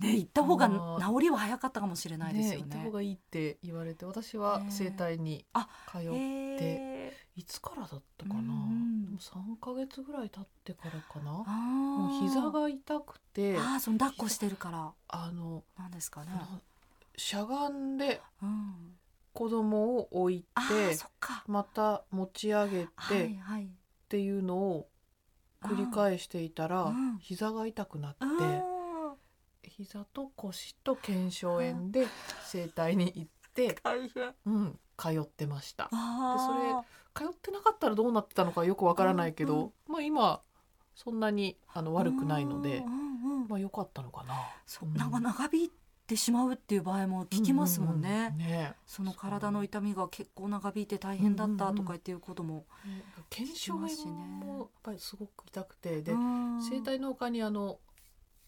[0.00, 2.62] ね行った方が治りは早かったかもしれないですよね。
[2.62, 7.40] ね行った方がいいって言われて私は整体にあ通っへてー。
[7.40, 9.04] いつからだったかな、うんうん。
[9.06, 11.44] でも3ヶ月ぐらい経ってからかな？
[11.46, 14.92] あもうー膝が痛くてあーその抱っこしてるから。
[15.08, 16.32] あのなんですかね。
[16.32, 16.48] な
[17.16, 18.74] しゃがんでうん、
[19.32, 21.44] 子供を置いてそっか。
[21.46, 23.68] また持ち上げてはいっはい。
[24.08, 24.88] ていうのを
[25.62, 27.18] 繰り返していたらうん。
[27.18, 28.24] 膝が痛くなって
[29.78, 32.08] 膝と腰と腱鞘炎で
[32.44, 34.34] 整体に行って、 大変。
[34.46, 35.88] うん、通ってました。
[35.92, 40.42] あ通ってなかったらどうなってたのかよくわからないけど、まあ今
[40.96, 43.48] そんなにあのー悪くないのでうん、うんうん。
[43.48, 44.34] まあ良かったのかな。
[44.66, 44.96] そううん。
[44.96, 45.70] な長引いっ
[46.08, 48.08] てしまうっていう場合も聞きますもんね。
[48.10, 48.74] うんうんうんね。
[48.84, 52.66] その体の痛みが結構長引いて大変だったとかっていうことも。
[53.30, 56.62] 腱鞘炎もやっぱりすごく痛くてでうん。
[56.62, 57.78] 整体のほかにあの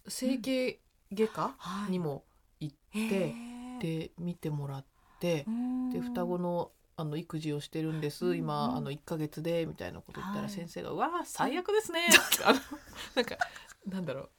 [0.09, 0.81] 整形
[1.13, 1.91] 外科はい。
[1.91, 2.25] にも
[2.61, 3.79] 行へって、ー。
[3.81, 4.85] で見てもらっ
[5.21, 5.91] てうん。
[5.91, 10.51] で双子のあの育児をしてるんです、うん今あの1ヶ月でみたいなこと言ったらはい。
[10.51, 12.61] 先生が「うわあ最悪ですね」ってあの
[13.17, 13.37] なんか
[13.87, 14.31] なんだろう。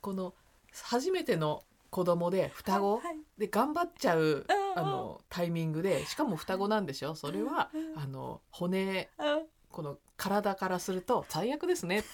[0.00, 0.34] この
[0.82, 3.16] 初めての子供で双子はい。
[3.38, 9.46] で頑張っちゃううんあのタイミングでしかも双子なんでしょそれはうんあの骨うん。
[9.70, 12.08] この体からすると最悪ですねって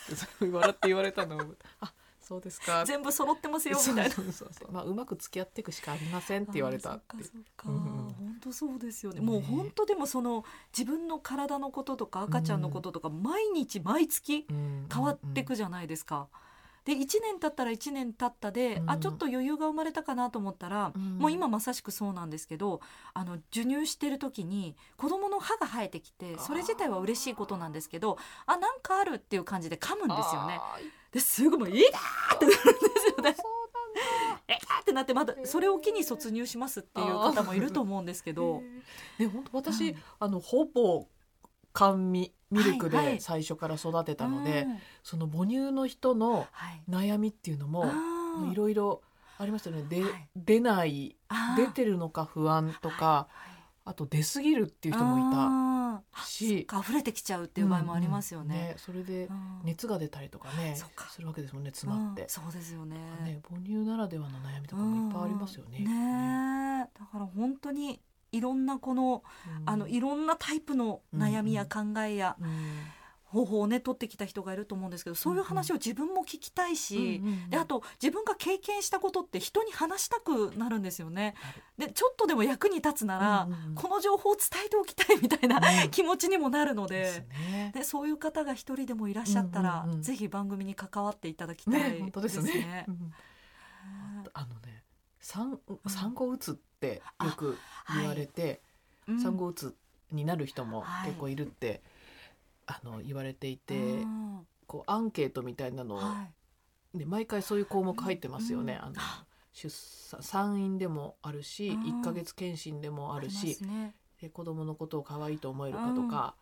[0.48, 1.40] 笑って言われたのを
[1.80, 1.92] あ
[2.28, 4.10] そうですか全部揃ってますよみたいな。
[4.10, 9.20] そうそうそう まあうまく付き合っていくしかありませんって言われたってそっかそっか、うんうん本当そうですよね。
[9.20, 10.44] ねもう本当でもその
[10.76, 16.28] 自分の体のこととか赤ちゃんのこととか毎日毎月うん変わっていくじゃないですか。
[16.88, 18.90] で1年経ったら1年経ったで、うん。
[18.90, 21.18] あちょっと余裕が生まれたかなと思ったら、うん。
[21.18, 22.80] もう今まさしくそうなんですけど
[23.12, 30.58] あの授乳してる時に子供の歯が生えてきてそれ自体は嬉しいことなんですけどあなんかあるっていう感じで噛むんですよね。
[31.12, 31.98] ですごいもう「いいだ!」
[32.34, 33.36] ってなるんですよね。
[34.48, 38.62] えーってなってまだそれを機に卒乳しますっていう方もいると思うんですけど。
[39.18, 41.06] ね本当私、うんあのほぼ
[41.74, 43.14] 甘味ミルクはいはい。
[43.14, 48.52] で最初から育てたので、うんその母乳の人のはい、悩みっていうのもあー。
[48.52, 49.02] いろいろ
[49.38, 49.82] ありましたよね。
[49.88, 50.28] で、はい。
[50.36, 51.16] 出ない
[51.56, 53.28] 出てるのか不安とか、
[53.84, 58.48] あと出過ぎるっていう人もいたし溢れてきちゃうっていう場合もありますようん。
[58.48, 58.74] ね。
[58.76, 59.60] それでうん。
[59.64, 62.22] 熱が出たりとかねするわけですもんね詰まって。
[62.22, 62.96] うん、そうですよね。
[63.24, 65.78] ね、母乳ならではの悩みとかもいっぱいありますよね。
[65.80, 65.84] うん。
[65.86, 66.98] ねえ。
[66.98, 68.00] だから本当に
[68.32, 69.22] いろんなこの、
[69.60, 69.70] うん。
[69.70, 72.48] あのいろんなタイプの悩みや考えやうん。
[73.28, 77.50] 方法をね取ってきた人がいると思うんですけどそういう話を自分も聞きたいし、うんうんうん。
[77.50, 81.34] であと自分が経験したことって人に話したくなるんですよね。
[81.76, 83.74] でちょっとでも役に立つなら、うんうんうん。
[83.74, 85.90] この情報を伝えておきたいみたいな、うん。
[85.90, 87.00] 気持ちにもなるので。
[87.00, 87.72] ですね。
[87.74, 90.02] でそういう方が一人でもいらっしゃったら、うんうんうん。
[90.02, 92.86] ぜひ番組に関わっていただきたいね、本当ですね。
[92.88, 93.14] うんね
[94.32, 94.84] あのね、
[95.20, 97.56] 産産後うつってよく
[97.94, 98.60] 言われて、
[99.06, 99.20] うん。
[99.20, 99.74] 産後うつ
[100.12, 101.08] になる人もはい。
[101.08, 101.82] 結構いるって、
[102.66, 106.28] あの言われていて、うんこうアンケートみたいなのを、は
[106.94, 106.98] い。
[106.98, 108.78] で毎回そういう項目入ってますよね。
[108.80, 108.88] うん。
[108.88, 108.94] あの
[109.52, 112.00] 出産産院でもあるし、うん。
[112.00, 113.94] 一ヶ月検診でもあるりしね。
[114.20, 116.34] で子供のことを可愛いと思えるかとか、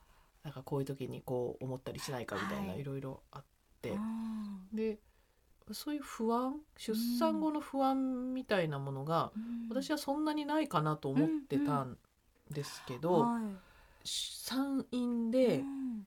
[0.42, 2.81] なんかこういう時にこう思ったりしないかみたいなはい。
[2.81, 3.44] いろいろあっ
[3.81, 4.66] て、うん。
[4.72, 4.99] で
[5.75, 9.33] そういう不安出産後の不安みたいなものが、
[9.69, 11.99] 私はそんなにないかなと思ってたん
[12.51, 13.43] ですけど、はい。
[14.05, 16.07] 産院でうん。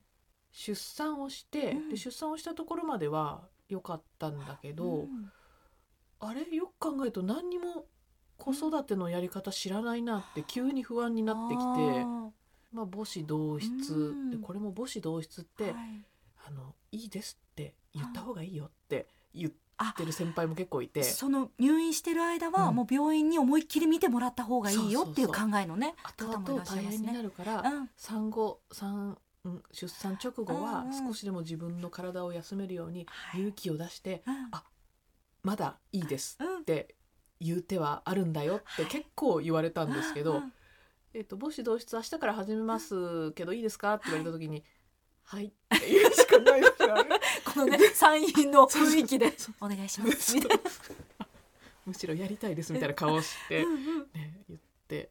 [0.52, 1.88] 出産をして、うん。
[1.90, 5.30] で出産をしたところまでは良かったんだけど、うん。
[6.20, 7.86] あれよく考えると何にも
[8.36, 12.30] 子育てのやり方知らないなって急に不安になってきて、あ
[12.72, 14.30] まあ、母子同室、うん。
[14.30, 15.74] でこれも母子同室って、ーはい。
[16.46, 21.02] あのいいですって言った方がいいよって言っあてる先輩も結構いて。
[21.02, 22.76] その入院してる間はうん。
[22.76, 27.12] もう病院に思いっきり見てもらった方がいいよっていう考えのね後方もいら々大変にっしゃいますね。
[27.14, 27.90] なるから、うん。
[27.96, 33.40] 産後産うん出産直後は少しでも自分の体を休めるようにはい。
[33.40, 34.48] 勇気を出してうん。
[34.52, 34.64] あ
[35.42, 36.60] まだいいですうん。
[36.60, 36.94] って
[37.40, 40.52] 言う手はあるんだよって結構言われたんですけどうん
[41.14, 44.64] 「えっと母子同室明日から始めますけどいいですか?」って言われた時に「はい」
[45.46, 46.62] って言うしかない。
[47.44, 50.34] このね産院の雰囲気で お願いします。
[50.34, 51.26] みたいな
[51.86, 55.10] むしろやりたいですみたいな顔をして、ね、言って。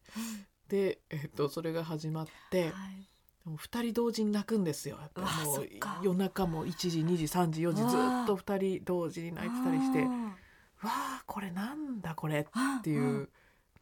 [0.67, 3.09] で、えっと、それが始まってはい。
[3.45, 4.97] もう2人同時に泣くんですよ。
[4.99, 5.69] やっぱもそう
[6.03, 10.35] 夜中も1時2時3時4時ずっと2人同時に泣いてたりして「わうん。
[10.83, 13.29] あこれなんだこれ」っっていう、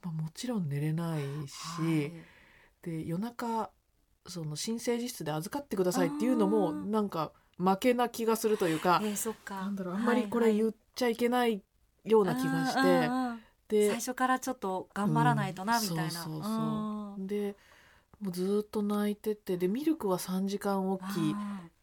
[0.01, 2.13] まあ、もちろん寝れないし、
[2.81, 3.71] で夜中
[4.27, 9.55] その新生児室で預かってくださいっていうのもうんなんか負けな気がするというか、えー、か。
[9.55, 11.61] なんだろうあんまりこれ言っちゃいけない
[12.05, 16.11] ような気がして、うんうんうんで最初からちょっと頑張らないとな、うんみたいな。
[16.11, 17.55] そうそうそうで
[18.21, 21.01] もうずっと泣いててでミルクは3時間おき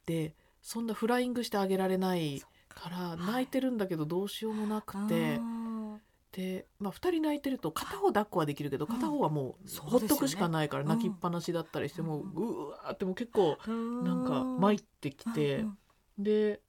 [0.07, 5.39] でそんなフライングしてあげられないから泣いてるんだけどどうしようもなくて、
[6.35, 8.93] で、まあ、2人泣いてると片方抱っこはできるけどうん。
[8.93, 12.31] 片方はもうほっとくしかないからうん泣きっぱなしだったりしてもうん。
[12.33, 13.57] ううわーってもう結構
[14.03, 15.79] なんか参ってきてうん
[16.19, 16.61] で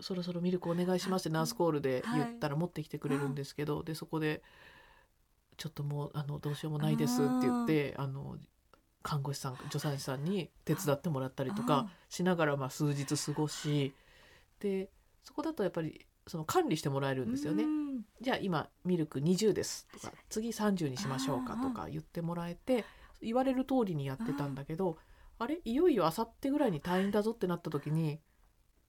[0.00, 4.42] そろそろミルクお願いしますってナースコールで言ったら持ってきてくれるんですけどでそこで
[5.56, 8.36] 「ちょっともうあのどうしようもないです」って言ってあの
[9.02, 13.94] 看護師さん助産師さんに手伝ってもらったりとかしながらまあ数日過ごし
[14.58, 14.90] で
[15.22, 17.64] そこだとやっぱりその管理してもらえるんですよね。
[17.64, 17.66] う。
[17.66, 17.81] ん
[18.20, 22.84] じゃあ今ミルク20ですとか次30にしましょうかとか言ってもらえて
[23.20, 24.98] 言われる通りにやってたんだけど
[25.38, 25.60] あれ？
[25.64, 28.20] いよいよあさってぐらいに退院だぞってなった時に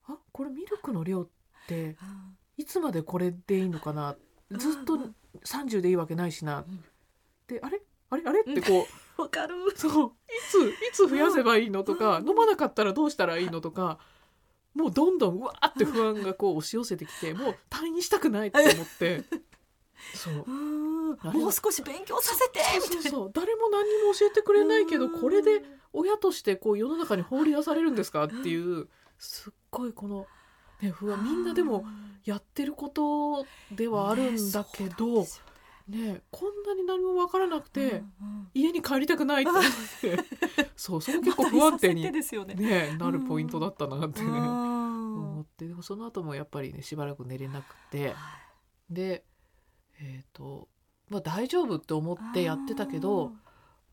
[0.07, 1.27] あこれミルクの量っ
[1.67, 1.95] て
[2.57, 4.15] いつまでこれでいいのかな？
[4.51, 4.97] ずっと
[5.45, 6.65] 30でいいわけないしな。
[6.67, 6.83] うん
[7.47, 7.81] であれ？
[8.09, 8.23] あれ？
[8.25, 8.41] あれ？
[8.41, 8.87] ってこ
[9.17, 9.55] う わかる。
[9.75, 10.07] そう。
[10.09, 10.11] い
[10.49, 13.99] ついつ増やせばいいのとか飲まなかったらどうしたらいいのとか
[14.73, 19.23] もうどんどんうわーって不安がこう押し寄せてきて もう退院したくないって思って。
[20.15, 20.49] そう。
[21.31, 21.47] も。
[21.47, 25.63] う少し勉強させてそうそうそう誰も何にも教えてくれないけどこれで
[25.93, 30.27] 親としてこう世の中に放り出されるんですかっていうすっごいこの、
[30.81, 31.23] ね、不安。
[31.23, 31.85] みんなでも
[32.25, 35.27] やってることではあるんだけど、ね
[36.31, 38.03] こんなに何も分からなくて、
[38.53, 39.63] 家に帰りたくないって思っ
[40.01, 40.17] て。
[40.75, 42.11] そうそこ結構不安定に、ね。
[42.55, 45.23] ね、なるポイントだったなってね、うん。
[45.31, 45.67] 思って。
[45.67, 48.15] でもその後もやっぱりねしばらく寝れなくて。
[48.89, 49.25] で
[49.99, 50.69] えっ、と、
[51.09, 53.33] まあ、大丈夫って思ってやってたけど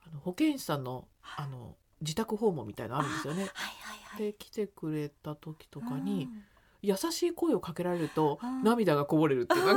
[0.04, 3.42] あの保健師さんのあの自宅訪問みたいなのあるんですよね。
[3.42, 6.44] はいはいはいで来てくれた時とかにうん。
[6.82, 9.76] 優しい声をかけられると涙がこぼれるっていう なん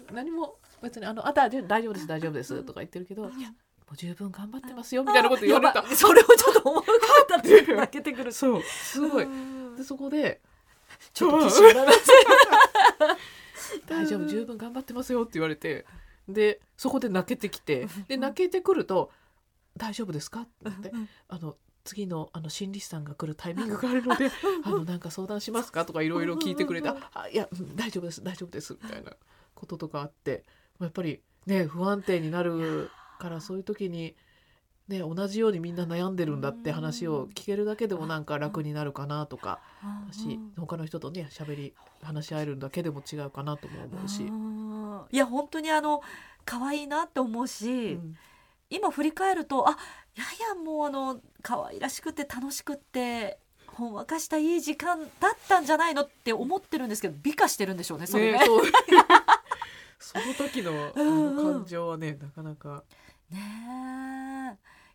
[0.00, 3.50] か何も別にあのあ大丈夫大丈夫です大丈夫ですとか言ってるけどいや。
[3.50, 5.82] もう十分頑張ってますよみたいなこと言われた。
[5.96, 6.92] それをちょっと思い浮か
[7.42, 8.32] べたって泣けてくる。
[8.32, 8.62] そう。
[8.62, 9.24] すごい。
[9.24, 9.76] うん。
[9.76, 10.42] でそこで
[11.14, 11.60] ちょっとティッシ
[13.86, 15.86] 大丈夫十分頑張ってますよって言われて
[16.28, 19.10] でそこで泣けてきてで泣けてくると
[19.76, 20.92] 「大丈夫ですか?」って言って
[21.28, 24.30] あの次のあの心理師さんが来るタイミングがあるので
[24.64, 29.12] 「あのなんか相談しますか?」とかいろいろ聞いてくれて「ああいやうん大丈夫です大丈夫です」みたいな
[29.54, 30.44] こととかあって
[30.80, 34.14] やっぱりね不安定になるからそういう時に。
[34.88, 39.60] ね、同じようにみんな悩んでるんだって話を聞けるだけでもなんか楽になるかなとか
[40.10, 44.22] し他の人とね喋り話し合えるだけでも違うかなとも思うし。
[44.22, 44.78] うん
[45.10, 46.00] いや本当にあの
[46.46, 48.16] 可愛いなって思うし、うん。
[48.70, 49.76] 今振り返るとあ
[50.14, 55.08] ややもうあの可愛らしくて楽しくってほんわかしたいい時間だっ
[55.48, 58.38] たんじゃないのって思ってるんですけど美化してるんでしょうねそれね。
[58.38, 58.44] ね
[59.98, 62.84] その時のの感情はねなかなか。
[63.30, 63.38] ね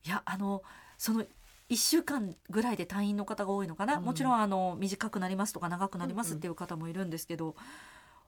[0.05, 0.07] え。
[0.07, 0.63] いやあの
[0.97, 1.23] その
[1.69, 4.03] 1週間ぐらいで退院の方が多いのかな、うん。
[4.03, 7.55] もちろんあの短くなりますとか長くなりますっていう方もいるんですけど、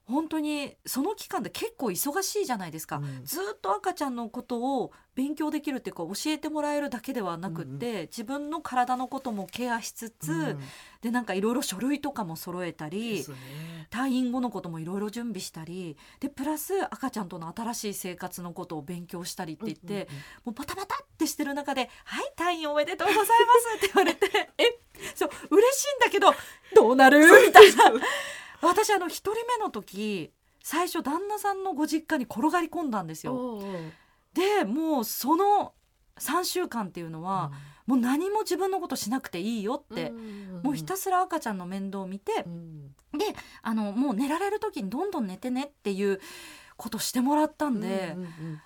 [0.06, 3.24] 本当にその期間で結構忙しいじゃないですか、うん。
[3.24, 10.60] ずっと赤ちゃんのことを勉強できるっていうか教えてもらえるだけではなくって、自分の体のこともケアしつつ、うん
[11.02, 13.86] でなんかいろいろ書類とかも揃えたりね。
[13.90, 20.08] 退院後のこともいろいろ準備したりでプラス赤ちゃんとの新しい生活のことを勉強したりって言って、
[20.44, 23.38] もうバタバタってしてる中で「はい退院おめでとうございます」
[23.78, 24.26] って言われて
[24.58, 24.80] 「え
[25.14, 26.32] そう嬉しいんだけど
[26.74, 27.92] どうなる?」みたいな
[28.62, 30.32] 私あの一人目の時
[30.62, 33.60] 最初旦那さんのご実家に転がり込んだんですよ。
[34.34, 35.72] でもうその
[36.18, 37.52] 3週間っていうのは、
[37.86, 40.60] もう何も自分のことしなくていいよって、ん。
[40.62, 42.88] もうひたすら赤ちゃんの面倒を見て、うん。
[43.16, 43.26] で
[43.62, 46.20] あのもう寝られる時にどんどん寝てねっていう
[46.76, 48.60] ことしてもらったんで、うんうん。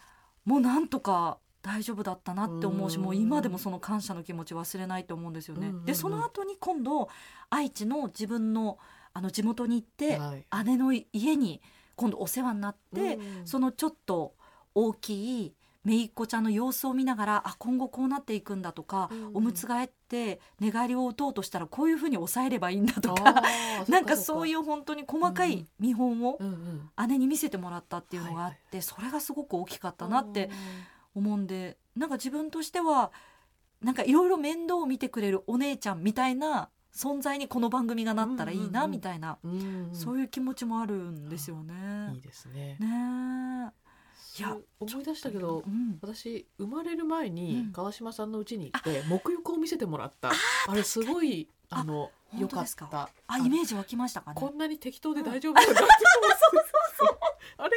[0.45, 3.03] もうなんとか大丈夫だったなって思うしうん。
[3.03, 5.69] もう今でもその感謝の気持ち忘れないと思うんですよね。
[5.69, 5.85] うんうんうん。
[5.85, 7.09] でその後に今度
[7.51, 8.79] 愛知の自分の
[9.13, 10.65] あの地元に行って、はい。
[10.65, 11.61] 姉の家に
[11.97, 13.47] 今度お世話になって、うん。
[13.47, 14.35] そのちょっと
[14.75, 15.55] 大きい
[15.85, 19.31] 姪っ子ちゃんの様子を見ながらあ今後こうなっていくんだとか、うん。
[19.35, 26.39] おむつ替えって寝返りを打とうとしたらこういうふうに抑えればいいんだとあ かーなんかそうういう本当に細かい見本を
[27.09, 30.51] 姉に見せてもらったっていうのがあって、それがすごく大きかったなって
[31.15, 33.13] 思うんでなんか自分としては
[33.81, 38.91] なんかいろいろ面倒を見てくれるお姉ちゃんみたいな存在にこの番組がなったらいいなうんうんうん。
[38.91, 39.55] みたいな、うんう
[39.93, 39.95] ん。
[39.95, 42.13] そういう気持ちもあるんですよね。
[42.15, 42.77] いいですね。
[42.81, 43.73] ね。
[44.39, 45.99] いやそう思い出したけどうん。
[46.01, 47.73] 私生まれる前うにん。
[47.73, 50.31] 川島さんの家に行って沐浴を見せてもらった。
[50.69, 53.09] あれすごいあの良かった。
[53.27, 54.41] あイメージ湧きましたかね？
[54.41, 56.01] こんなに適当で大丈夫なんだって思って
[57.59, 57.71] あれ？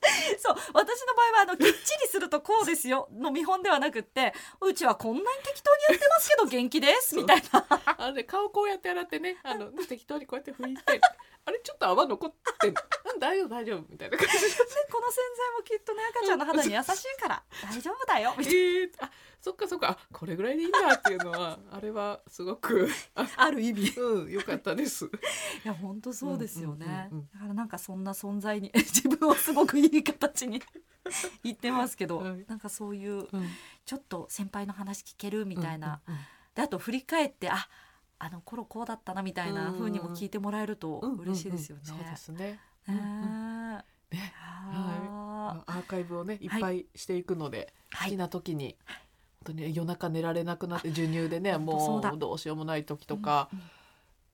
[0.38, 7.66] そう私の場合はあのきっちりするとこうですよの見本ではなくってうちはこんなに適当にやってますけど元気ですみたいな。
[7.98, 11.00] あのね顔こうやって洗ってねあの 適当にこうやって拭いて
[11.44, 12.74] あれちょっと泡残ってんうん
[13.20, 14.32] 大丈夫大丈夫みたいな感じ。
[14.34, 14.54] で で
[14.90, 19.10] この洗剤もきっとね赤ちゃんの肌に優しいから大丈夫だよみたいえー、あ
[19.40, 19.90] そっかそっか。
[19.90, 22.88] あこれぐらいでいいんだっていうのは あれはすごく
[23.36, 23.86] ある意味。
[23.88, 25.10] いうん良かったです。
[25.64, 27.28] や本当そうですよね、うんうんうんうん。
[27.32, 30.62] だからなんかそんな存在に自分をすごくいい形に
[31.42, 32.44] 言ってますけど、はい。
[32.46, 33.48] なんかそういううん。
[33.84, 36.20] ちょっと先輩の話聞けるみたいな、うんうん。
[36.54, 37.68] であと振り返ってあ
[38.20, 41.82] あの頃こうだったなみたいな風にも聞いてもらえるとうん嬉しいですよね。
[41.86, 42.60] うんうんそうですね。
[42.86, 46.46] ねねあアーカイブをねい。
[46.46, 48.10] っぱいしていくので、はい。
[48.10, 48.76] 好きな時に
[49.44, 53.64] 本当に夜中寝られなくなって授乳でねもうどうしようもない時とーか、うんうん。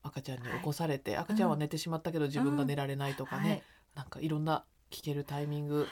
[0.03, 3.63] 赤ちゃんに起こされて、赤ちゃんは寝てしまったけど自分が寝られないとかね、はい。
[3.95, 5.87] なんかいろんな聞けるタイミング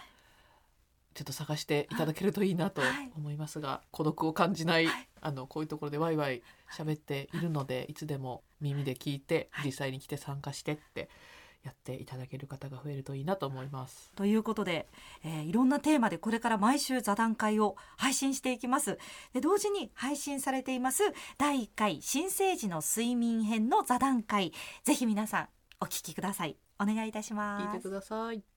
[1.15, 3.13] ちょっと探していただけるといいなとはい。
[3.17, 5.09] 思いますが、孤独を感じない、はい。
[5.21, 6.43] あのこういうところでワイワイ
[6.75, 9.67] 喋っているので、いつでも耳で聞いて、はい。
[9.67, 11.09] 実際に来て参加してって
[11.65, 14.13] やっていただける方が増えるといいなと思います。
[14.15, 14.87] ということで、
[15.25, 18.99] えーいろんなテーマでこれから毎週座談会を配信していきます。
[19.33, 21.03] で同時に配信されています
[21.39, 24.53] 第1回新生児の睡眠編の座談会。
[24.85, 25.49] ぜひ皆さん
[25.81, 26.57] お聞きください。
[26.79, 27.67] お願いいたします。
[27.67, 28.54] 聞いてください。